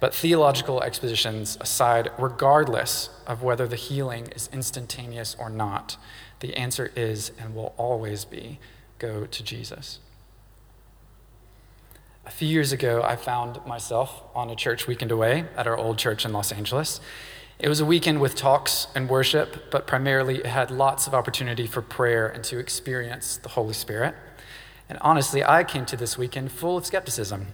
But 0.00 0.14
theological 0.14 0.82
expositions 0.82 1.56
aside, 1.60 2.10
regardless 2.18 3.10
of 3.26 3.42
whether 3.42 3.68
the 3.68 3.76
healing 3.76 4.28
is 4.28 4.48
instantaneous 4.52 5.36
or 5.38 5.48
not, 5.50 5.96
the 6.40 6.56
answer 6.56 6.90
is 6.96 7.32
and 7.38 7.54
will 7.54 7.74
always 7.76 8.24
be 8.24 8.58
go 8.98 9.26
to 9.26 9.42
Jesus. 9.42 9.98
A 12.26 12.30
few 12.30 12.48
years 12.48 12.72
ago, 12.72 13.02
I 13.02 13.16
found 13.16 13.64
myself 13.66 14.22
on 14.34 14.48
a 14.48 14.56
church 14.56 14.86
weekend 14.86 15.10
away 15.10 15.44
at 15.56 15.66
our 15.66 15.76
old 15.76 15.98
church 15.98 16.24
in 16.24 16.32
Los 16.32 16.52
Angeles. 16.52 17.00
It 17.58 17.68
was 17.68 17.80
a 17.80 17.84
weekend 17.84 18.20
with 18.20 18.34
talks 18.34 18.86
and 18.94 19.08
worship, 19.08 19.70
but 19.70 19.86
primarily 19.86 20.38
it 20.38 20.46
had 20.46 20.70
lots 20.70 21.06
of 21.06 21.14
opportunity 21.14 21.66
for 21.66 21.82
prayer 21.82 22.26
and 22.26 22.42
to 22.44 22.58
experience 22.58 23.36
the 23.36 23.50
Holy 23.50 23.74
Spirit. 23.74 24.14
And 24.88 24.98
honestly, 25.02 25.44
I 25.44 25.64
came 25.64 25.84
to 25.86 25.96
this 25.96 26.16
weekend 26.16 26.50
full 26.50 26.76
of 26.76 26.86
skepticism. 26.86 27.48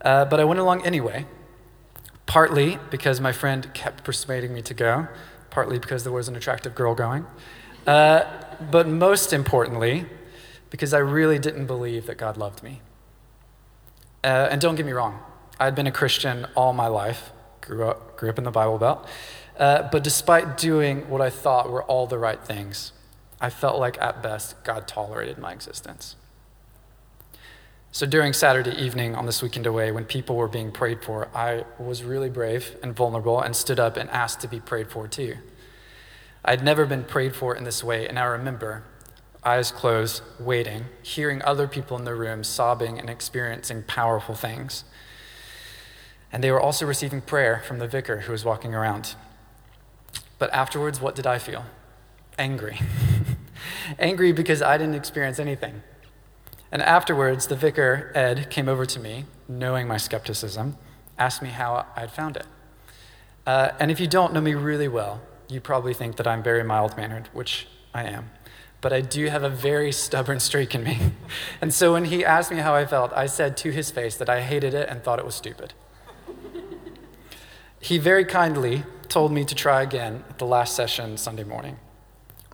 Uh, 0.00 0.24
but 0.24 0.40
I 0.40 0.44
went 0.44 0.58
along 0.58 0.84
anyway, 0.84 1.26
partly 2.26 2.78
because 2.90 3.20
my 3.20 3.32
friend 3.32 3.72
kept 3.74 4.04
persuading 4.04 4.54
me 4.54 4.62
to 4.62 4.74
go, 4.74 5.08
partly 5.50 5.78
because 5.78 6.02
there 6.02 6.12
was 6.12 6.28
an 6.28 6.36
attractive 6.36 6.74
girl 6.74 6.94
going. 6.94 7.26
Uh, 7.86 8.24
but 8.70 8.88
most 8.88 9.32
importantly, 9.32 10.06
because 10.70 10.94
I 10.94 10.98
really 10.98 11.38
didn't 11.38 11.66
believe 11.66 12.06
that 12.06 12.16
God 12.16 12.36
loved 12.36 12.62
me. 12.62 12.80
Uh, 14.22 14.48
and 14.50 14.60
don't 14.60 14.76
get 14.76 14.86
me 14.86 14.92
wrong, 14.92 15.20
I'd 15.58 15.74
been 15.74 15.86
a 15.86 15.92
Christian 15.92 16.46
all 16.54 16.72
my 16.72 16.86
life, 16.86 17.30
grew 17.60 17.88
up, 17.88 18.16
grew 18.16 18.30
up 18.30 18.38
in 18.38 18.44
the 18.44 18.50
Bible 18.50 18.78
Belt. 18.78 19.06
Uh, 19.58 19.88
but 19.90 20.02
despite 20.02 20.56
doing 20.56 21.08
what 21.10 21.20
I 21.20 21.28
thought 21.30 21.70
were 21.70 21.82
all 21.82 22.06
the 22.06 22.18
right 22.18 22.42
things, 22.42 22.92
I 23.40 23.50
felt 23.50 23.78
like 23.78 24.00
at 24.00 24.22
best 24.22 24.62
God 24.64 24.86
tolerated 24.86 25.38
my 25.38 25.52
existence. 25.52 26.16
So 27.92 28.06
during 28.06 28.32
Saturday 28.32 28.70
evening 28.70 29.16
on 29.16 29.26
this 29.26 29.42
weekend 29.42 29.66
away, 29.66 29.90
when 29.90 30.04
people 30.04 30.36
were 30.36 30.46
being 30.46 30.70
prayed 30.70 31.02
for, 31.02 31.28
I 31.34 31.64
was 31.78 32.04
really 32.04 32.30
brave 32.30 32.76
and 32.82 32.94
vulnerable 32.94 33.40
and 33.40 33.56
stood 33.56 33.80
up 33.80 33.96
and 33.96 34.08
asked 34.10 34.40
to 34.42 34.48
be 34.48 34.60
prayed 34.60 34.88
for 34.88 35.08
too. 35.08 35.36
I'd 36.44 36.62
never 36.62 36.86
been 36.86 37.04
prayed 37.04 37.34
for 37.34 37.54
in 37.56 37.64
this 37.64 37.82
way, 37.82 38.06
and 38.06 38.18
I 38.18 38.24
remember, 38.24 38.84
eyes 39.44 39.70
closed, 39.70 40.22
waiting, 40.38 40.86
hearing 41.02 41.42
other 41.42 41.66
people 41.66 41.96
in 41.96 42.04
the 42.04 42.14
room 42.14 42.44
sobbing 42.44 42.98
and 42.98 43.08
experiencing 43.08 43.82
powerful 43.84 44.34
things. 44.34 44.84
And 46.32 46.44
they 46.44 46.50
were 46.50 46.60
also 46.60 46.86
receiving 46.86 47.20
prayer 47.20 47.62
from 47.66 47.78
the 47.78 47.88
vicar 47.88 48.20
who 48.20 48.32
was 48.32 48.44
walking 48.44 48.74
around. 48.74 49.14
But 50.38 50.52
afterwards, 50.52 51.00
what 51.00 51.14
did 51.14 51.26
I 51.26 51.38
feel? 51.38 51.64
Angry. 52.38 52.78
angry 53.98 54.32
because 54.32 54.62
I 54.62 54.78
didn't 54.78 54.94
experience 54.94 55.38
anything. 55.38 55.82
And 56.72 56.82
afterwards, 56.82 57.48
the 57.48 57.56
vicar, 57.56 58.12
Ed, 58.14 58.48
came 58.50 58.68
over 58.68 58.86
to 58.86 59.00
me, 59.00 59.24
knowing 59.48 59.88
my 59.88 59.96
skepticism, 59.96 60.76
asked 61.18 61.42
me 61.42 61.48
how 61.48 61.86
I'd 61.96 62.12
found 62.12 62.36
it. 62.36 62.46
Uh, 63.46 63.70
and 63.80 63.90
if 63.90 63.98
you 63.98 64.06
don't 64.06 64.32
know 64.32 64.40
me 64.40 64.54
really 64.54 64.86
well, 64.86 65.20
you 65.48 65.60
probably 65.60 65.94
think 65.94 66.16
that 66.16 66.26
I'm 66.26 66.42
very 66.42 66.62
mild 66.62 66.96
mannered, 66.96 67.28
which 67.32 67.66
I 67.92 68.04
am. 68.04 68.30
But 68.80 68.92
I 68.92 69.00
do 69.00 69.26
have 69.26 69.42
a 69.42 69.50
very 69.50 69.92
stubborn 69.92 70.40
streak 70.40 70.74
in 70.74 70.82
me. 70.82 70.98
and 71.60 71.72
so 71.72 71.92
when 71.92 72.06
he 72.06 72.24
asked 72.24 72.50
me 72.50 72.58
how 72.58 72.74
I 72.74 72.86
felt, 72.86 73.12
I 73.12 73.26
said 73.26 73.56
to 73.58 73.70
his 73.70 73.90
face 73.90 74.16
that 74.16 74.28
I 74.28 74.40
hated 74.40 74.74
it 74.74 74.88
and 74.88 75.02
thought 75.02 75.18
it 75.18 75.24
was 75.24 75.34
stupid. 75.34 75.74
he 77.80 77.98
very 77.98 78.24
kindly 78.24 78.84
told 79.08 79.32
me 79.32 79.44
to 79.44 79.54
try 79.54 79.82
again 79.82 80.24
at 80.30 80.38
the 80.38 80.46
last 80.46 80.74
session 80.74 81.16
Sunday 81.16 81.44
morning, 81.44 81.76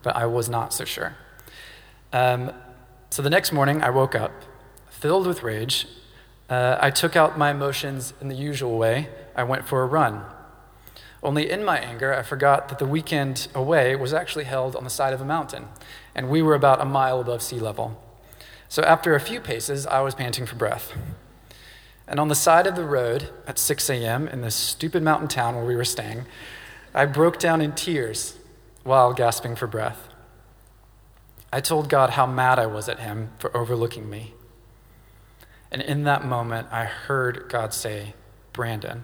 but 0.03 0.15
I 0.15 0.25
was 0.25 0.49
not 0.49 0.73
so 0.73 0.83
sure. 0.83 1.15
Um, 2.11 2.51
so 3.09 3.21
the 3.21 3.29
next 3.29 3.51
morning, 3.51 3.81
I 3.81 3.89
woke 3.89 4.15
up 4.15 4.31
filled 4.89 5.27
with 5.27 5.43
rage. 5.43 5.87
Uh, 6.49 6.77
I 6.79 6.89
took 6.89 7.15
out 7.15 7.37
my 7.37 7.51
emotions 7.51 8.13
in 8.19 8.29
the 8.29 8.35
usual 8.35 8.77
way. 8.77 9.09
I 9.35 9.43
went 9.43 9.65
for 9.65 9.83
a 9.83 9.85
run. 9.85 10.23
Only 11.21 11.49
in 11.49 11.63
my 11.63 11.77
anger, 11.77 12.13
I 12.13 12.23
forgot 12.23 12.69
that 12.69 12.79
the 12.79 12.85
weekend 12.85 13.47
away 13.53 13.95
was 13.95 14.13
actually 14.13 14.45
held 14.45 14.75
on 14.75 14.83
the 14.83 14.89
side 14.89 15.13
of 15.13 15.21
a 15.21 15.25
mountain, 15.25 15.67
and 16.17 16.29
we 16.29 16.41
were 16.41 16.55
about 16.55 16.81
a 16.81 16.85
mile 16.85 17.21
above 17.21 17.43
sea 17.43 17.59
level. 17.59 18.01
So 18.67 18.81
after 18.81 19.15
a 19.15 19.19
few 19.19 19.39
paces, 19.39 19.85
I 19.85 20.01
was 20.01 20.15
panting 20.15 20.47
for 20.47 20.55
breath. 20.55 20.91
And 22.07 22.19
on 22.19 22.27
the 22.27 22.35
side 22.35 22.65
of 22.65 22.75
the 22.75 22.83
road 22.83 23.29
at 23.45 23.59
6 23.59 23.89
a.m. 23.89 24.27
in 24.27 24.41
this 24.41 24.55
stupid 24.55 25.03
mountain 25.03 25.27
town 25.27 25.55
where 25.55 25.65
we 25.65 25.75
were 25.75 25.85
staying, 25.85 26.25
I 26.93 27.05
broke 27.05 27.37
down 27.37 27.61
in 27.61 27.73
tears 27.73 28.35
while 28.83 29.13
gasping 29.13 29.55
for 29.55 29.67
breath. 29.67 30.09
I 31.53 31.61
told 31.61 31.87
God 31.87 32.11
how 32.11 32.25
mad 32.25 32.59
I 32.59 32.65
was 32.65 32.89
at 32.89 32.99
Him 32.99 33.29
for 33.37 33.55
overlooking 33.55 34.09
me. 34.09 34.33
And 35.71 35.81
in 35.81 36.03
that 36.05 36.25
moment, 36.25 36.67
I 36.71 36.85
heard 36.85 37.45
God 37.49 37.73
say, 37.73 38.15
Brandon, 38.53 39.03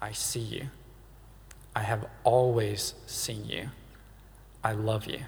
I 0.00 0.12
see 0.12 0.40
you. 0.40 0.68
I 1.74 1.82
have 1.82 2.06
always 2.24 2.94
seen 3.06 3.44
you. 3.44 3.68
I 4.64 4.72
love 4.72 5.06
you. 5.06 5.20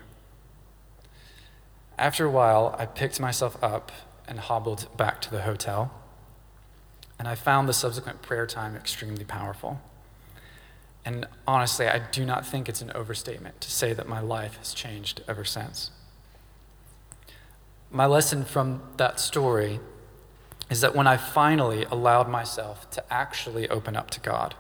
After 1.99 2.25
a 2.25 2.31
while, 2.31 2.75
I 2.79 2.87
picked 2.87 3.21
myself 3.21 3.63
up 3.63 3.93
and 4.27 4.41
hobbled 4.41 4.89
back 4.97 5.21
to 5.23 5.31
the 5.31 5.43
hotel 5.43 5.93
and 7.19 7.29
I 7.29 7.35
found 7.35 7.69
the 7.69 7.73
subsequent 7.73 8.23
prayer 8.23 8.47
time 8.47 8.77
extremely 8.77 9.25
powerful. 9.25 9.81
And 11.05 11.27
honestly, 11.47 11.87
I 11.87 12.01
do 12.11 12.25
not 12.25 12.47
think 12.47 12.69
it's 12.69 12.81
an 12.81 12.91
overstatement 12.95 13.61
to 13.61 13.71
say 13.71 13.93
that 13.93 14.09
my 14.09 14.21
life 14.21 14.57
has 14.57 14.75
changed 14.75 15.23
ever 15.29 15.45
since. 15.45 15.91
My 17.91 18.07
lesson 18.07 18.45
from 18.45 18.83
that 18.97 19.21
story 19.21 19.81
is 20.71 20.81
that 20.81 20.97
when 20.97 21.07
I 21.07 21.17
finally 21.17 21.85
allowed 21.85 22.29
myself 22.29 22.91
to 22.91 23.13
actually 23.13 23.69
open 23.69 23.97
up 23.97 24.11
to 24.11 24.21
God, 24.21 24.55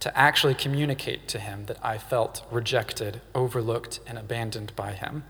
to 0.00 0.18
actually 0.18 0.54
communicate 0.54 1.28
to 1.28 1.38
Him 1.38 1.66
that 1.66 1.78
I 1.84 1.98
felt 1.98 2.44
rejected, 2.50 3.20
overlooked, 3.34 4.00
and 4.06 4.18
abandoned 4.18 4.74
by 4.74 4.92
Him, 4.92 5.24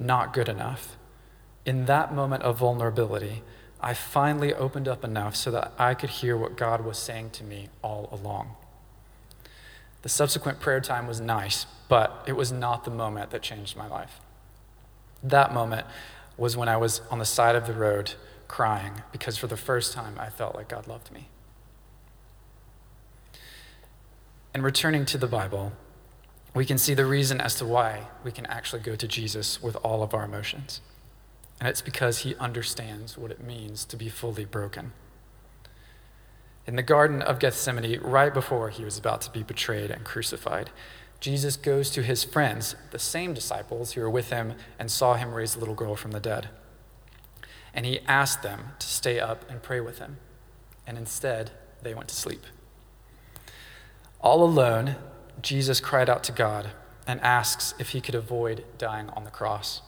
not 0.00 0.32
good 0.32 0.48
enough, 0.48 0.96
in 1.64 1.84
that 1.86 2.12
moment 2.12 2.42
of 2.42 2.58
vulnerability, 2.58 3.42
I 3.80 3.94
finally 3.94 4.52
opened 4.52 4.88
up 4.88 5.04
enough 5.04 5.36
so 5.36 5.50
that 5.50 5.72
I 5.78 5.94
could 5.94 6.10
hear 6.10 6.36
what 6.36 6.56
God 6.56 6.84
was 6.84 6.98
saying 6.98 7.30
to 7.30 7.44
me 7.44 7.68
all 7.82 8.08
along. 8.10 8.56
The 10.02 10.08
subsequent 10.08 10.60
prayer 10.60 10.80
time 10.80 11.06
was 11.06 11.20
nice, 11.20 11.66
but 11.88 12.24
it 12.26 12.32
was 12.32 12.50
not 12.50 12.84
the 12.84 12.90
moment 12.90 13.30
that 13.30 13.42
changed 13.42 13.76
my 13.76 13.86
life. 13.86 14.20
That 15.22 15.52
moment 15.52 15.86
was 16.36 16.56
when 16.56 16.68
I 16.68 16.78
was 16.78 17.02
on 17.10 17.18
the 17.18 17.24
side 17.26 17.54
of 17.54 17.66
the 17.66 17.74
road 17.74 18.14
crying 18.48 19.02
because 19.12 19.36
for 19.36 19.46
the 19.46 19.56
first 19.56 19.92
time 19.92 20.14
I 20.18 20.30
felt 20.30 20.54
like 20.54 20.68
God 20.68 20.88
loved 20.88 21.12
me. 21.12 21.28
And 24.52 24.64
returning 24.64 25.04
to 25.06 25.18
the 25.18 25.26
Bible, 25.26 25.72
we 26.54 26.64
can 26.64 26.78
see 26.78 26.94
the 26.94 27.06
reason 27.06 27.40
as 27.40 27.54
to 27.56 27.64
why 27.64 28.08
we 28.24 28.32
can 28.32 28.46
actually 28.46 28.82
go 28.82 28.96
to 28.96 29.06
Jesus 29.06 29.62
with 29.62 29.76
all 29.76 30.02
of 30.02 30.14
our 30.14 30.24
emotions. 30.24 30.80
And 31.60 31.68
it's 31.68 31.82
because 31.82 32.18
he 32.18 32.34
understands 32.36 33.16
what 33.16 33.30
it 33.30 33.42
means 33.42 33.84
to 33.84 33.96
be 33.96 34.08
fully 34.08 34.44
broken. 34.44 34.92
In 36.66 36.76
the 36.76 36.82
Garden 36.82 37.22
of 37.22 37.38
Gethsemane, 37.38 38.00
right 38.00 38.32
before 38.32 38.70
he 38.70 38.84
was 38.84 38.98
about 38.98 39.20
to 39.22 39.30
be 39.30 39.42
betrayed 39.42 39.90
and 39.90 40.04
crucified, 40.04 40.70
Jesus 41.20 41.56
goes 41.56 41.90
to 41.90 42.02
his 42.02 42.24
friends, 42.24 42.74
the 42.92 42.98
same 42.98 43.34
disciples 43.34 43.92
who 43.92 44.00
were 44.00 44.10
with 44.10 44.30
him 44.30 44.54
and 44.78 44.90
saw 44.90 45.14
him 45.14 45.34
raise 45.34 45.52
the 45.52 45.60
little 45.60 45.74
girl 45.74 45.94
from 45.94 46.12
the 46.12 46.20
dead. 46.20 46.48
And 47.74 47.84
he 47.84 48.00
asked 48.06 48.42
them 48.42 48.72
to 48.78 48.86
stay 48.86 49.20
up 49.20 49.48
and 49.50 49.62
pray 49.62 49.80
with 49.80 49.98
him. 49.98 50.16
And 50.86 50.96
instead, 50.96 51.50
they 51.82 51.94
went 51.94 52.08
to 52.08 52.16
sleep. 52.16 52.44
All 54.20 54.42
alone, 54.42 54.96
Jesus 55.42 55.80
cried 55.80 56.08
out 56.08 56.24
to 56.24 56.32
God 56.32 56.70
and 57.06 57.20
asks 57.20 57.74
if 57.78 57.90
he 57.90 58.00
could 58.00 58.14
avoid 58.14 58.64
dying 58.78 59.08
on 59.10 59.24
the 59.24 59.30
cross 59.30 59.82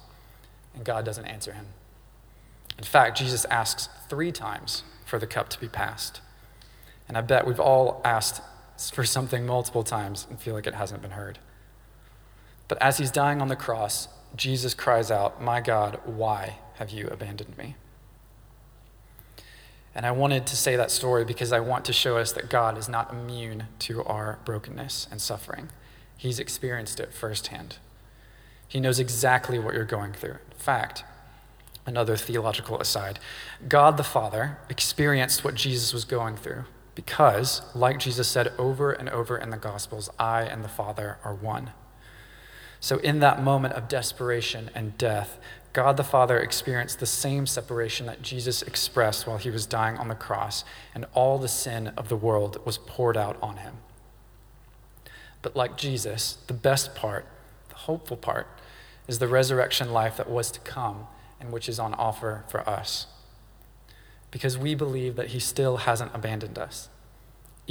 and 0.74 0.84
God 0.84 1.04
doesn't 1.04 1.26
answer 1.26 1.52
him. 1.52 1.66
In 2.78 2.84
fact, 2.84 3.18
Jesus 3.18 3.44
asks 3.46 3.88
three 4.08 4.32
times 4.32 4.82
for 5.04 5.18
the 5.18 5.26
cup 5.26 5.48
to 5.50 5.60
be 5.60 5.68
passed. 5.68 6.20
And 7.08 7.18
I 7.18 7.20
bet 7.20 7.46
we've 7.46 7.60
all 7.60 8.00
asked 8.04 8.40
for 8.92 9.04
something 9.04 9.44
multiple 9.44 9.84
times 9.84 10.26
and 10.28 10.40
feel 10.40 10.54
like 10.54 10.66
it 10.66 10.74
hasn't 10.74 11.02
been 11.02 11.12
heard. 11.12 11.38
But 12.68 12.80
as 12.80 12.98
he's 12.98 13.10
dying 13.10 13.42
on 13.42 13.48
the 13.48 13.56
cross, 13.56 14.08
Jesus 14.34 14.72
cries 14.72 15.10
out, 15.10 15.42
My 15.42 15.60
God, 15.60 16.00
why 16.04 16.58
have 16.76 16.90
you 16.90 17.08
abandoned 17.08 17.58
me? 17.58 17.76
And 19.94 20.06
I 20.06 20.10
wanted 20.10 20.46
to 20.46 20.56
say 20.56 20.76
that 20.76 20.90
story 20.90 21.24
because 21.24 21.52
I 21.52 21.60
want 21.60 21.84
to 21.84 21.92
show 21.92 22.16
us 22.16 22.32
that 22.32 22.48
God 22.48 22.78
is 22.78 22.88
not 22.88 23.12
immune 23.12 23.64
to 23.80 24.02
our 24.04 24.38
brokenness 24.44 25.06
and 25.10 25.20
suffering. 25.20 25.68
He's 26.16 26.38
experienced 26.38 26.98
it 26.98 27.12
firsthand. 27.12 27.76
He 28.66 28.80
knows 28.80 28.98
exactly 28.98 29.58
what 29.58 29.74
you're 29.74 29.84
going 29.84 30.12
through. 30.12 30.38
In 30.50 30.56
fact, 30.56 31.04
another 31.84 32.16
theological 32.16 32.80
aside 32.80 33.18
God 33.68 33.96
the 33.96 34.04
Father 34.04 34.58
experienced 34.70 35.44
what 35.44 35.54
Jesus 35.54 35.92
was 35.92 36.04
going 36.04 36.36
through 36.36 36.64
because, 36.94 37.62
like 37.74 37.98
Jesus 37.98 38.28
said 38.28 38.52
over 38.58 38.92
and 38.92 39.08
over 39.10 39.36
in 39.36 39.50
the 39.50 39.56
Gospels, 39.56 40.10
I 40.18 40.42
and 40.42 40.64
the 40.64 40.68
Father 40.68 41.18
are 41.24 41.34
one. 41.34 41.72
So, 42.82 42.98
in 42.98 43.20
that 43.20 43.40
moment 43.40 43.74
of 43.74 43.86
desperation 43.86 44.68
and 44.74 44.98
death, 44.98 45.38
God 45.72 45.96
the 45.96 46.02
Father 46.02 46.40
experienced 46.40 46.98
the 46.98 47.06
same 47.06 47.46
separation 47.46 48.06
that 48.06 48.22
Jesus 48.22 48.60
expressed 48.60 49.24
while 49.24 49.38
he 49.38 49.50
was 49.50 49.66
dying 49.66 49.96
on 49.98 50.08
the 50.08 50.16
cross, 50.16 50.64
and 50.92 51.06
all 51.14 51.38
the 51.38 51.46
sin 51.46 51.92
of 51.96 52.08
the 52.08 52.16
world 52.16 52.60
was 52.66 52.78
poured 52.78 53.16
out 53.16 53.38
on 53.40 53.58
him. 53.58 53.76
But 55.42 55.54
like 55.54 55.76
Jesus, 55.76 56.38
the 56.48 56.54
best 56.54 56.96
part, 56.96 57.24
the 57.68 57.76
hopeful 57.76 58.16
part, 58.16 58.48
is 59.06 59.20
the 59.20 59.28
resurrection 59.28 59.92
life 59.92 60.16
that 60.16 60.28
was 60.28 60.50
to 60.50 60.58
come 60.60 61.06
and 61.40 61.52
which 61.52 61.68
is 61.68 61.78
on 61.78 61.94
offer 61.94 62.42
for 62.48 62.68
us. 62.68 63.06
Because 64.32 64.58
we 64.58 64.74
believe 64.74 65.14
that 65.14 65.28
He 65.28 65.38
still 65.38 65.78
hasn't 65.78 66.14
abandoned 66.14 66.58
us. 66.58 66.88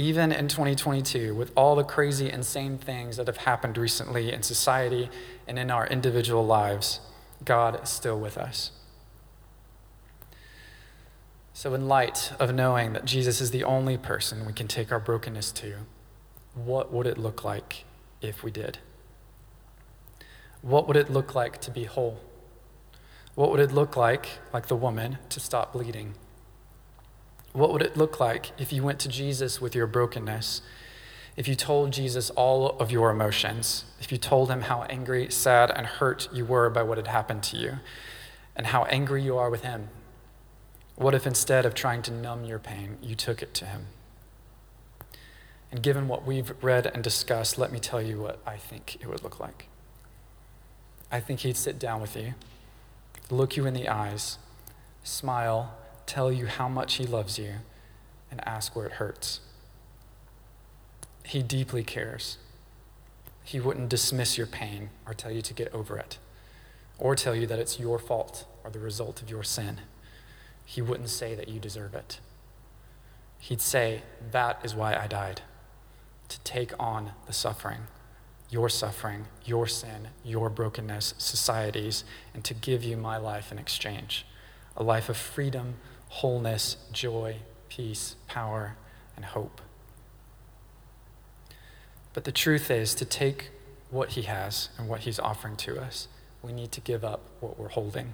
Even 0.02 0.32
in 0.32 0.48
2022, 0.48 1.32
with 1.32 1.52
all 1.54 1.76
the 1.76 1.84
crazy, 1.84 2.28
insane 2.28 2.76
things 2.76 3.18
that 3.18 3.28
have 3.28 3.36
happened 3.36 3.78
recently 3.78 4.32
in 4.32 4.42
society 4.42 5.08
and 5.46 5.60
in 5.60 5.70
our 5.70 5.86
individual 5.86 6.44
lives, 6.44 6.98
God 7.44 7.80
is 7.80 7.88
still 7.88 8.18
with 8.18 8.36
us. 8.36 8.72
So, 11.52 11.72
in 11.74 11.86
light 11.86 12.32
of 12.40 12.52
knowing 12.52 12.94
that 12.94 13.04
Jesus 13.04 13.40
is 13.40 13.52
the 13.52 13.62
only 13.62 13.96
person 13.96 14.44
we 14.44 14.52
can 14.52 14.66
take 14.66 14.90
our 14.90 14.98
brokenness 14.98 15.52
to, 15.52 15.76
what 16.56 16.92
would 16.92 17.06
it 17.06 17.16
look 17.16 17.44
like 17.44 17.84
if 18.20 18.42
we 18.42 18.50
did? 18.50 18.78
What 20.62 20.88
would 20.88 20.96
it 20.96 21.10
look 21.10 21.36
like 21.36 21.60
to 21.60 21.70
be 21.70 21.84
whole? 21.84 22.18
What 23.36 23.52
would 23.52 23.60
it 23.60 23.70
look 23.70 23.96
like, 23.96 24.26
like 24.52 24.66
the 24.66 24.74
woman, 24.74 25.18
to 25.28 25.38
stop 25.38 25.72
bleeding? 25.72 26.14
What 27.52 27.72
would 27.72 27.82
it 27.82 27.96
look 27.96 28.18
like 28.18 28.58
if 28.58 28.72
you 28.72 28.82
went 28.82 28.98
to 29.00 29.08
Jesus 29.08 29.60
with 29.60 29.74
your 29.74 29.86
brokenness? 29.86 30.62
If 31.36 31.48
you 31.48 31.54
told 31.54 31.92
Jesus 31.92 32.30
all 32.30 32.70
of 32.78 32.90
your 32.90 33.10
emotions? 33.10 33.84
If 34.00 34.10
you 34.10 34.18
told 34.18 34.50
him 34.50 34.62
how 34.62 34.82
angry, 34.84 35.30
sad, 35.30 35.70
and 35.70 35.86
hurt 35.86 36.28
you 36.32 36.44
were 36.44 36.70
by 36.70 36.82
what 36.82 36.98
had 36.98 37.06
happened 37.06 37.42
to 37.44 37.56
you? 37.56 37.78
And 38.56 38.66
how 38.68 38.84
angry 38.84 39.22
you 39.22 39.36
are 39.36 39.50
with 39.50 39.62
him? 39.62 39.88
What 40.96 41.14
if 41.14 41.26
instead 41.26 41.64
of 41.64 41.74
trying 41.74 42.02
to 42.02 42.10
numb 42.10 42.44
your 42.44 42.58
pain, 42.58 42.98
you 43.02 43.14
took 43.14 43.42
it 43.42 43.54
to 43.54 43.66
him? 43.66 43.86
And 45.70 45.82
given 45.82 46.06
what 46.06 46.26
we've 46.26 46.52
read 46.62 46.86
and 46.86 47.02
discussed, 47.02 47.56
let 47.56 47.72
me 47.72 47.80
tell 47.80 48.02
you 48.02 48.20
what 48.20 48.40
I 48.46 48.56
think 48.56 48.96
it 49.00 49.06
would 49.08 49.22
look 49.22 49.40
like. 49.40 49.68
I 51.10 51.18
think 51.20 51.40
he'd 51.40 51.56
sit 51.56 51.78
down 51.78 52.00
with 52.00 52.14
you, 52.14 52.34
look 53.30 53.56
you 53.56 53.64
in 53.66 53.72
the 53.72 53.88
eyes, 53.88 54.38
smile, 55.02 55.74
tell 56.06 56.32
you 56.32 56.46
how 56.46 56.68
much 56.68 56.94
he 56.94 57.06
loves 57.06 57.38
you, 57.38 57.54
and 58.30 58.46
ask 58.46 58.74
where 58.74 58.86
it 58.86 58.92
hurts. 58.92 59.40
He 61.24 61.42
deeply 61.42 61.84
cares. 61.84 62.38
He 63.44 63.60
wouldn't 63.60 63.88
dismiss 63.88 64.38
your 64.38 64.46
pain 64.46 64.90
or 65.06 65.14
tell 65.14 65.30
you 65.30 65.42
to 65.42 65.54
get 65.54 65.72
over 65.74 65.98
it 65.98 66.18
or 66.98 67.16
tell 67.16 67.34
you 67.34 67.46
that 67.46 67.58
it's 67.58 67.80
your 67.80 67.98
fault 67.98 68.46
or 68.64 68.70
the 68.70 68.78
result 68.78 69.20
of 69.20 69.28
your 69.28 69.42
sin. 69.42 69.80
He 70.64 70.80
wouldn't 70.80 71.08
say 71.08 71.34
that 71.34 71.48
you 71.48 71.58
deserve 71.58 71.94
it. 71.94 72.20
He'd 73.38 73.60
say, 73.60 74.02
That 74.30 74.60
is 74.62 74.74
why 74.74 74.94
I 74.94 75.08
died, 75.08 75.42
to 76.28 76.38
take 76.40 76.72
on 76.78 77.10
the 77.26 77.32
suffering, 77.32 77.80
your 78.48 78.68
suffering, 78.68 79.26
your 79.44 79.66
sin, 79.66 80.08
your 80.24 80.48
brokenness, 80.48 81.14
society's, 81.18 82.04
and 82.32 82.44
to 82.44 82.54
give 82.54 82.84
you 82.84 82.96
my 82.96 83.16
life 83.16 83.50
in 83.50 83.58
exchange 83.58 84.24
a 84.76 84.82
life 84.82 85.08
of 85.08 85.16
freedom, 85.16 85.74
wholeness, 86.12 86.76
joy, 86.92 87.36
peace, 87.70 88.16
power, 88.28 88.76
and 89.16 89.24
hope. 89.24 89.62
But 92.12 92.24
the 92.24 92.32
truth 92.32 92.70
is, 92.70 92.94
to 92.96 93.06
take 93.06 93.50
what 93.90 94.10
he 94.10 94.22
has 94.22 94.68
and 94.76 94.88
what 94.88 95.00
he's 95.00 95.18
offering 95.18 95.56
to 95.56 95.80
us, 95.80 96.08
we 96.42 96.52
need 96.52 96.70
to 96.72 96.82
give 96.82 97.02
up 97.02 97.22
what 97.40 97.58
we're 97.58 97.68
holding. 97.68 98.12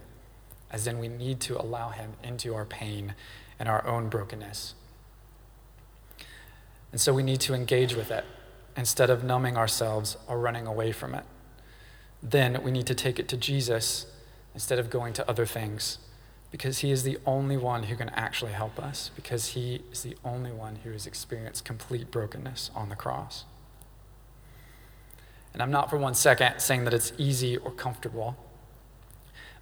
As 0.70 0.86
in, 0.86 1.00
we 1.00 1.08
need 1.08 1.40
to 1.40 1.60
allow 1.60 1.88
him 1.88 2.12
into 2.22 2.54
our 2.54 2.64
pain 2.64 3.16
and 3.58 3.68
our 3.68 3.84
own 3.84 4.08
brokenness. 4.08 4.74
And 6.92 7.00
so 7.00 7.12
we 7.12 7.24
need 7.24 7.40
to 7.40 7.54
engage 7.54 7.96
with 7.96 8.12
it 8.12 8.24
instead 8.76 9.10
of 9.10 9.24
numbing 9.24 9.56
ourselves 9.56 10.16
or 10.28 10.38
running 10.38 10.68
away 10.68 10.92
from 10.92 11.16
it. 11.16 11.24
Then 12.22 12.62
we 12.62 12.70
need 12.70 12.86
to 12.86 12.94
take 12.94 13.18
it 13.18 13.26
to 13.28 13.36
Jesus 13.36 14.06
instead 14.54 14.78
of 14.78 14.88
going 14.88 15.12
to 15.14 15.28
other 15.28 15.46
things 15.46 15.98
because 16.50 16.78
he 16.78 16.90
is 16.90 17.02
the 17.02 17.18
only 17.26 17.56
one 17.56 17.84
who 17.84 17.96
can 17.96 18.08
actually 18.10 18.52
help 18.52 18.78
us, 18.78 19.10
because 19.14 19.48
he 19.48 19.82
is 19.92 20.02
the 20.02 20.16
only 20.24 20.50
one 20.50 20.76
who 20.76 20.92
has 20.92 21.06
experienced 21.06 21.64
complete 21.64 22.10
brokenness 22.10 22.70
on 22.74 22.88
the 22.88 22.96
cross. 22.96 23.44
And 25.52 25.62
I'm 25.62 25.70
not 25.70 25.90
for 25.90 25.98
one 25.98 26.14
second 26.14 26.60
saying 26.60 26.84
that 26.84 26.94
it's 26.94 27.12
easy 27.18 27.56
or 27.56 27.70
comfortable, 27.70 28.36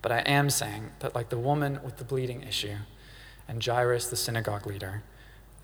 but 0.02 0.12
I 0.12 0.18
am 0.20 0.50
saying 0.50 0.90
that, 1.00 1.14
like 1.14 1.30
the 1.30 1.38
woman 1.38 1.80
with 1.82 1.96
the 1.96 2.04
bleeding 2.04 2.42
issue 2.42 2.76
and 3.48 3.64
Jairus, 3.64 4.08
the 4.08 4.16
synagogue 4.16 4.66
leader, 4.66 5.02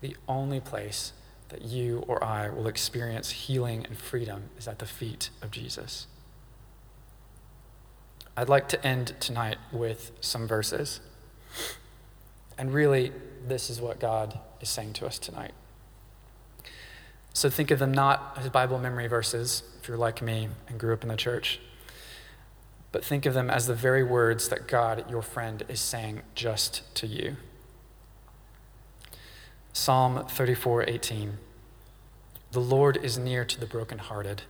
the 0.01 0.17
only 0.27 0.59
place 0.59 1.13
that 1.49 1.61
you 1.61 2.03
or 2.07 2.21
I 2.23 2.49
will 2.49 2.67
experience 2.67 3.29
healing 3.29 3.85
and 3.85 3.97
freedom 3.97 4.49
is 4.57 4.67
at 4.67 4.79
the 4.79 4.85
feet 4.85 5.29
of 5.41 5.51
Jesus. 5.51 6.07
I'd 8.35 8.49
like 8.49 8.67
to 8.69 8.85
end 8.85 9.15
tonight 9.19 9.59
with 9.71 10.11
some 10.19 10.47
verses. 10.47 10.99
And 12.57 12.73
really, 12.73 13.11
this 13.47 13.69
is 13.69 13.81
what 13.81 13.99
God 13.99 14.39
is 14.61 14.69
saying 14.69 14.93
to 14.93 15.05
us 15.05 15.19
tonight. 15.19 15.53
So 17.33 17.49
think 17.49 17.71
of 17.71 17.79
them 17.79 17.91
not 17.91 18.37
as 18.37 18.49
Bible 18.49 18.77
memory 18.77 19.07
verses, 19.07 19.63
if 19.81 19.87
you're 19.87 19.97
like 19.97 20.21
me 20.21 20.49
and 20.67 20.79
grew 20.79 20.93
up 20.93 21.01
in 21.01 21.09
the 21.09 21.15
church, 21.15 21.59
but 22.91 23.03
think 23.03 23.25
of 23.25 23.33
them 23.33 23.49
as 23.49 23.65
the 23.65 23.73
very 23.73 24.03
words 24.03 24.49
that 24.49 24.67
God, 24.67 25.09
your 25.09 25.23
friend, 25.23 25.63
is 25.67 25.79
saying 25.79 26.21
just 26.35 26.83
to 26.95 27.07
you. 27.07 27.37
Psalm 29.73 30.27
34 30.27 30.87
18. 30.87 31.39
The 32.51 32.59
Lord 32.59 32.97
is 32.97 33.17
near 33.17 33.43
to 33.43 33.59
the 33.59 33.65
brokenhearted 33.65 34.43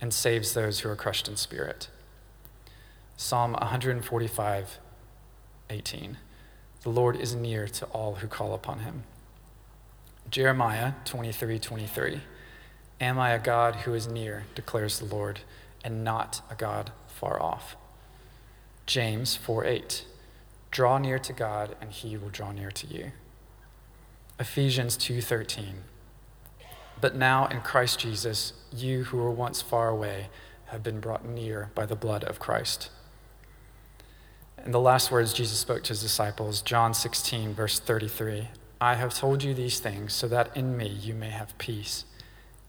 and 0.00 0.14
saves 0.14 0.54
those 0.54 0.80
who 0.80 0.88
are 0.88 0.96
crushed 0.96 1.28
in 1.28 1.36
spirit. 1.36 1.90
Psalm 3.18 3.52
145 3.52 4.78
18. 5.68 6.16
The 6.82 6.90
Lord 6.90 7.16
is 7.16 7.34
near 7.34 7.68
to 7.68 7.84
all 7.86 8.16
who 8.16 8.26
call 8.26 8.54
upon 8.54 8.80
him. 8.80 9.04
Jeremiah 10.30 10.92
23 11.04 11.58
23. 11.58 12.20
Am 13.00 13.18
I 13.18 13.30
a 13.30 13.38
God 13.38 13.76
who 13.76 13.94
is 13.94 14.06
near, 14.06 14.44
declares 14.54 14.98
the 14.98 15.06
Lord, 15.06 15.40
and 15.84 16.04
not 16.04 16.42
a 16.50 16.54
God 16.54 16.92
far 17.08 17.42
off? 17.42 17.76
James 18.86 19.36
4 19.36 19.64
8. 19.64 20.04
Draw 20.70 20.98
near 20.98 21.18
to 21.18 21.32
God, 21.32 21.76
and 21.80 21.90
he 21.90 22.16
will 22.16 22.28
draw 22.28 22.52
near 22.52 22.70
to 22.70 22.86
you. 22.86 23.12
Ephesians 24.38 24.96
2:13 24.96 25.82
But 26.98 27.14
now 27.14 27.46
in 27.46 27.60
Christ 27.60 27.98
Jesus 27.98 28.54
you 28.72 29.04
who 29.04 29.18
were 29.18 29.30
once 29.30 29.60
far 29.60 29.88
away 29.88 30.30
have 30.66 30.82
been 30.82 31.00
brought 31.00 31.26
near 31.26 31.70
by 31.74 31.84
the 31.84 31.96
blood 31.96 32.24
of 32.24 32.38
Christ. 32.38 32.88
And 34.64 34.74
the 34.74 34.80
last 34.80 35.10
words 35.10 35.32
Jesus 35.32 35.58
spoke 35.58 35.82
to 35.84 35.88
his 35.90 36.02
disciples, 36.02 36.60
John 36.60 36.92
16, 36.92 37.54
verse 37.54 37.78
33 37.78 38.48
I 38.80 38.94
have 38.94 39.14
told 39.14 39.42
you 39.42 39.52
these 39.52 39.78
things 39.78 40.12
so 40.12 40.28
that 40.28 40.56
in 40.56 40.76
me 40.76 40.88
you 40.88 41.14
may 41.14 41.30
have 41.30 41.56
peace. 41.58 42.04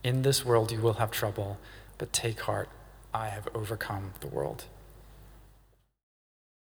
In 0.02 0.22
this 0.22 0.44
world 0.44 0.72
you 0.72 0.80
will 0.80 0.94
have 0.94 1.10
trouble, 1.10 1.58
but 1.98 2.12
take 2.12 2.40
heart, 2.40 2.68
I 3.14 3.28
have 3.28 3.48
overcome 3.54 4.12
the 4.20 4.26
world. 4.26 4.64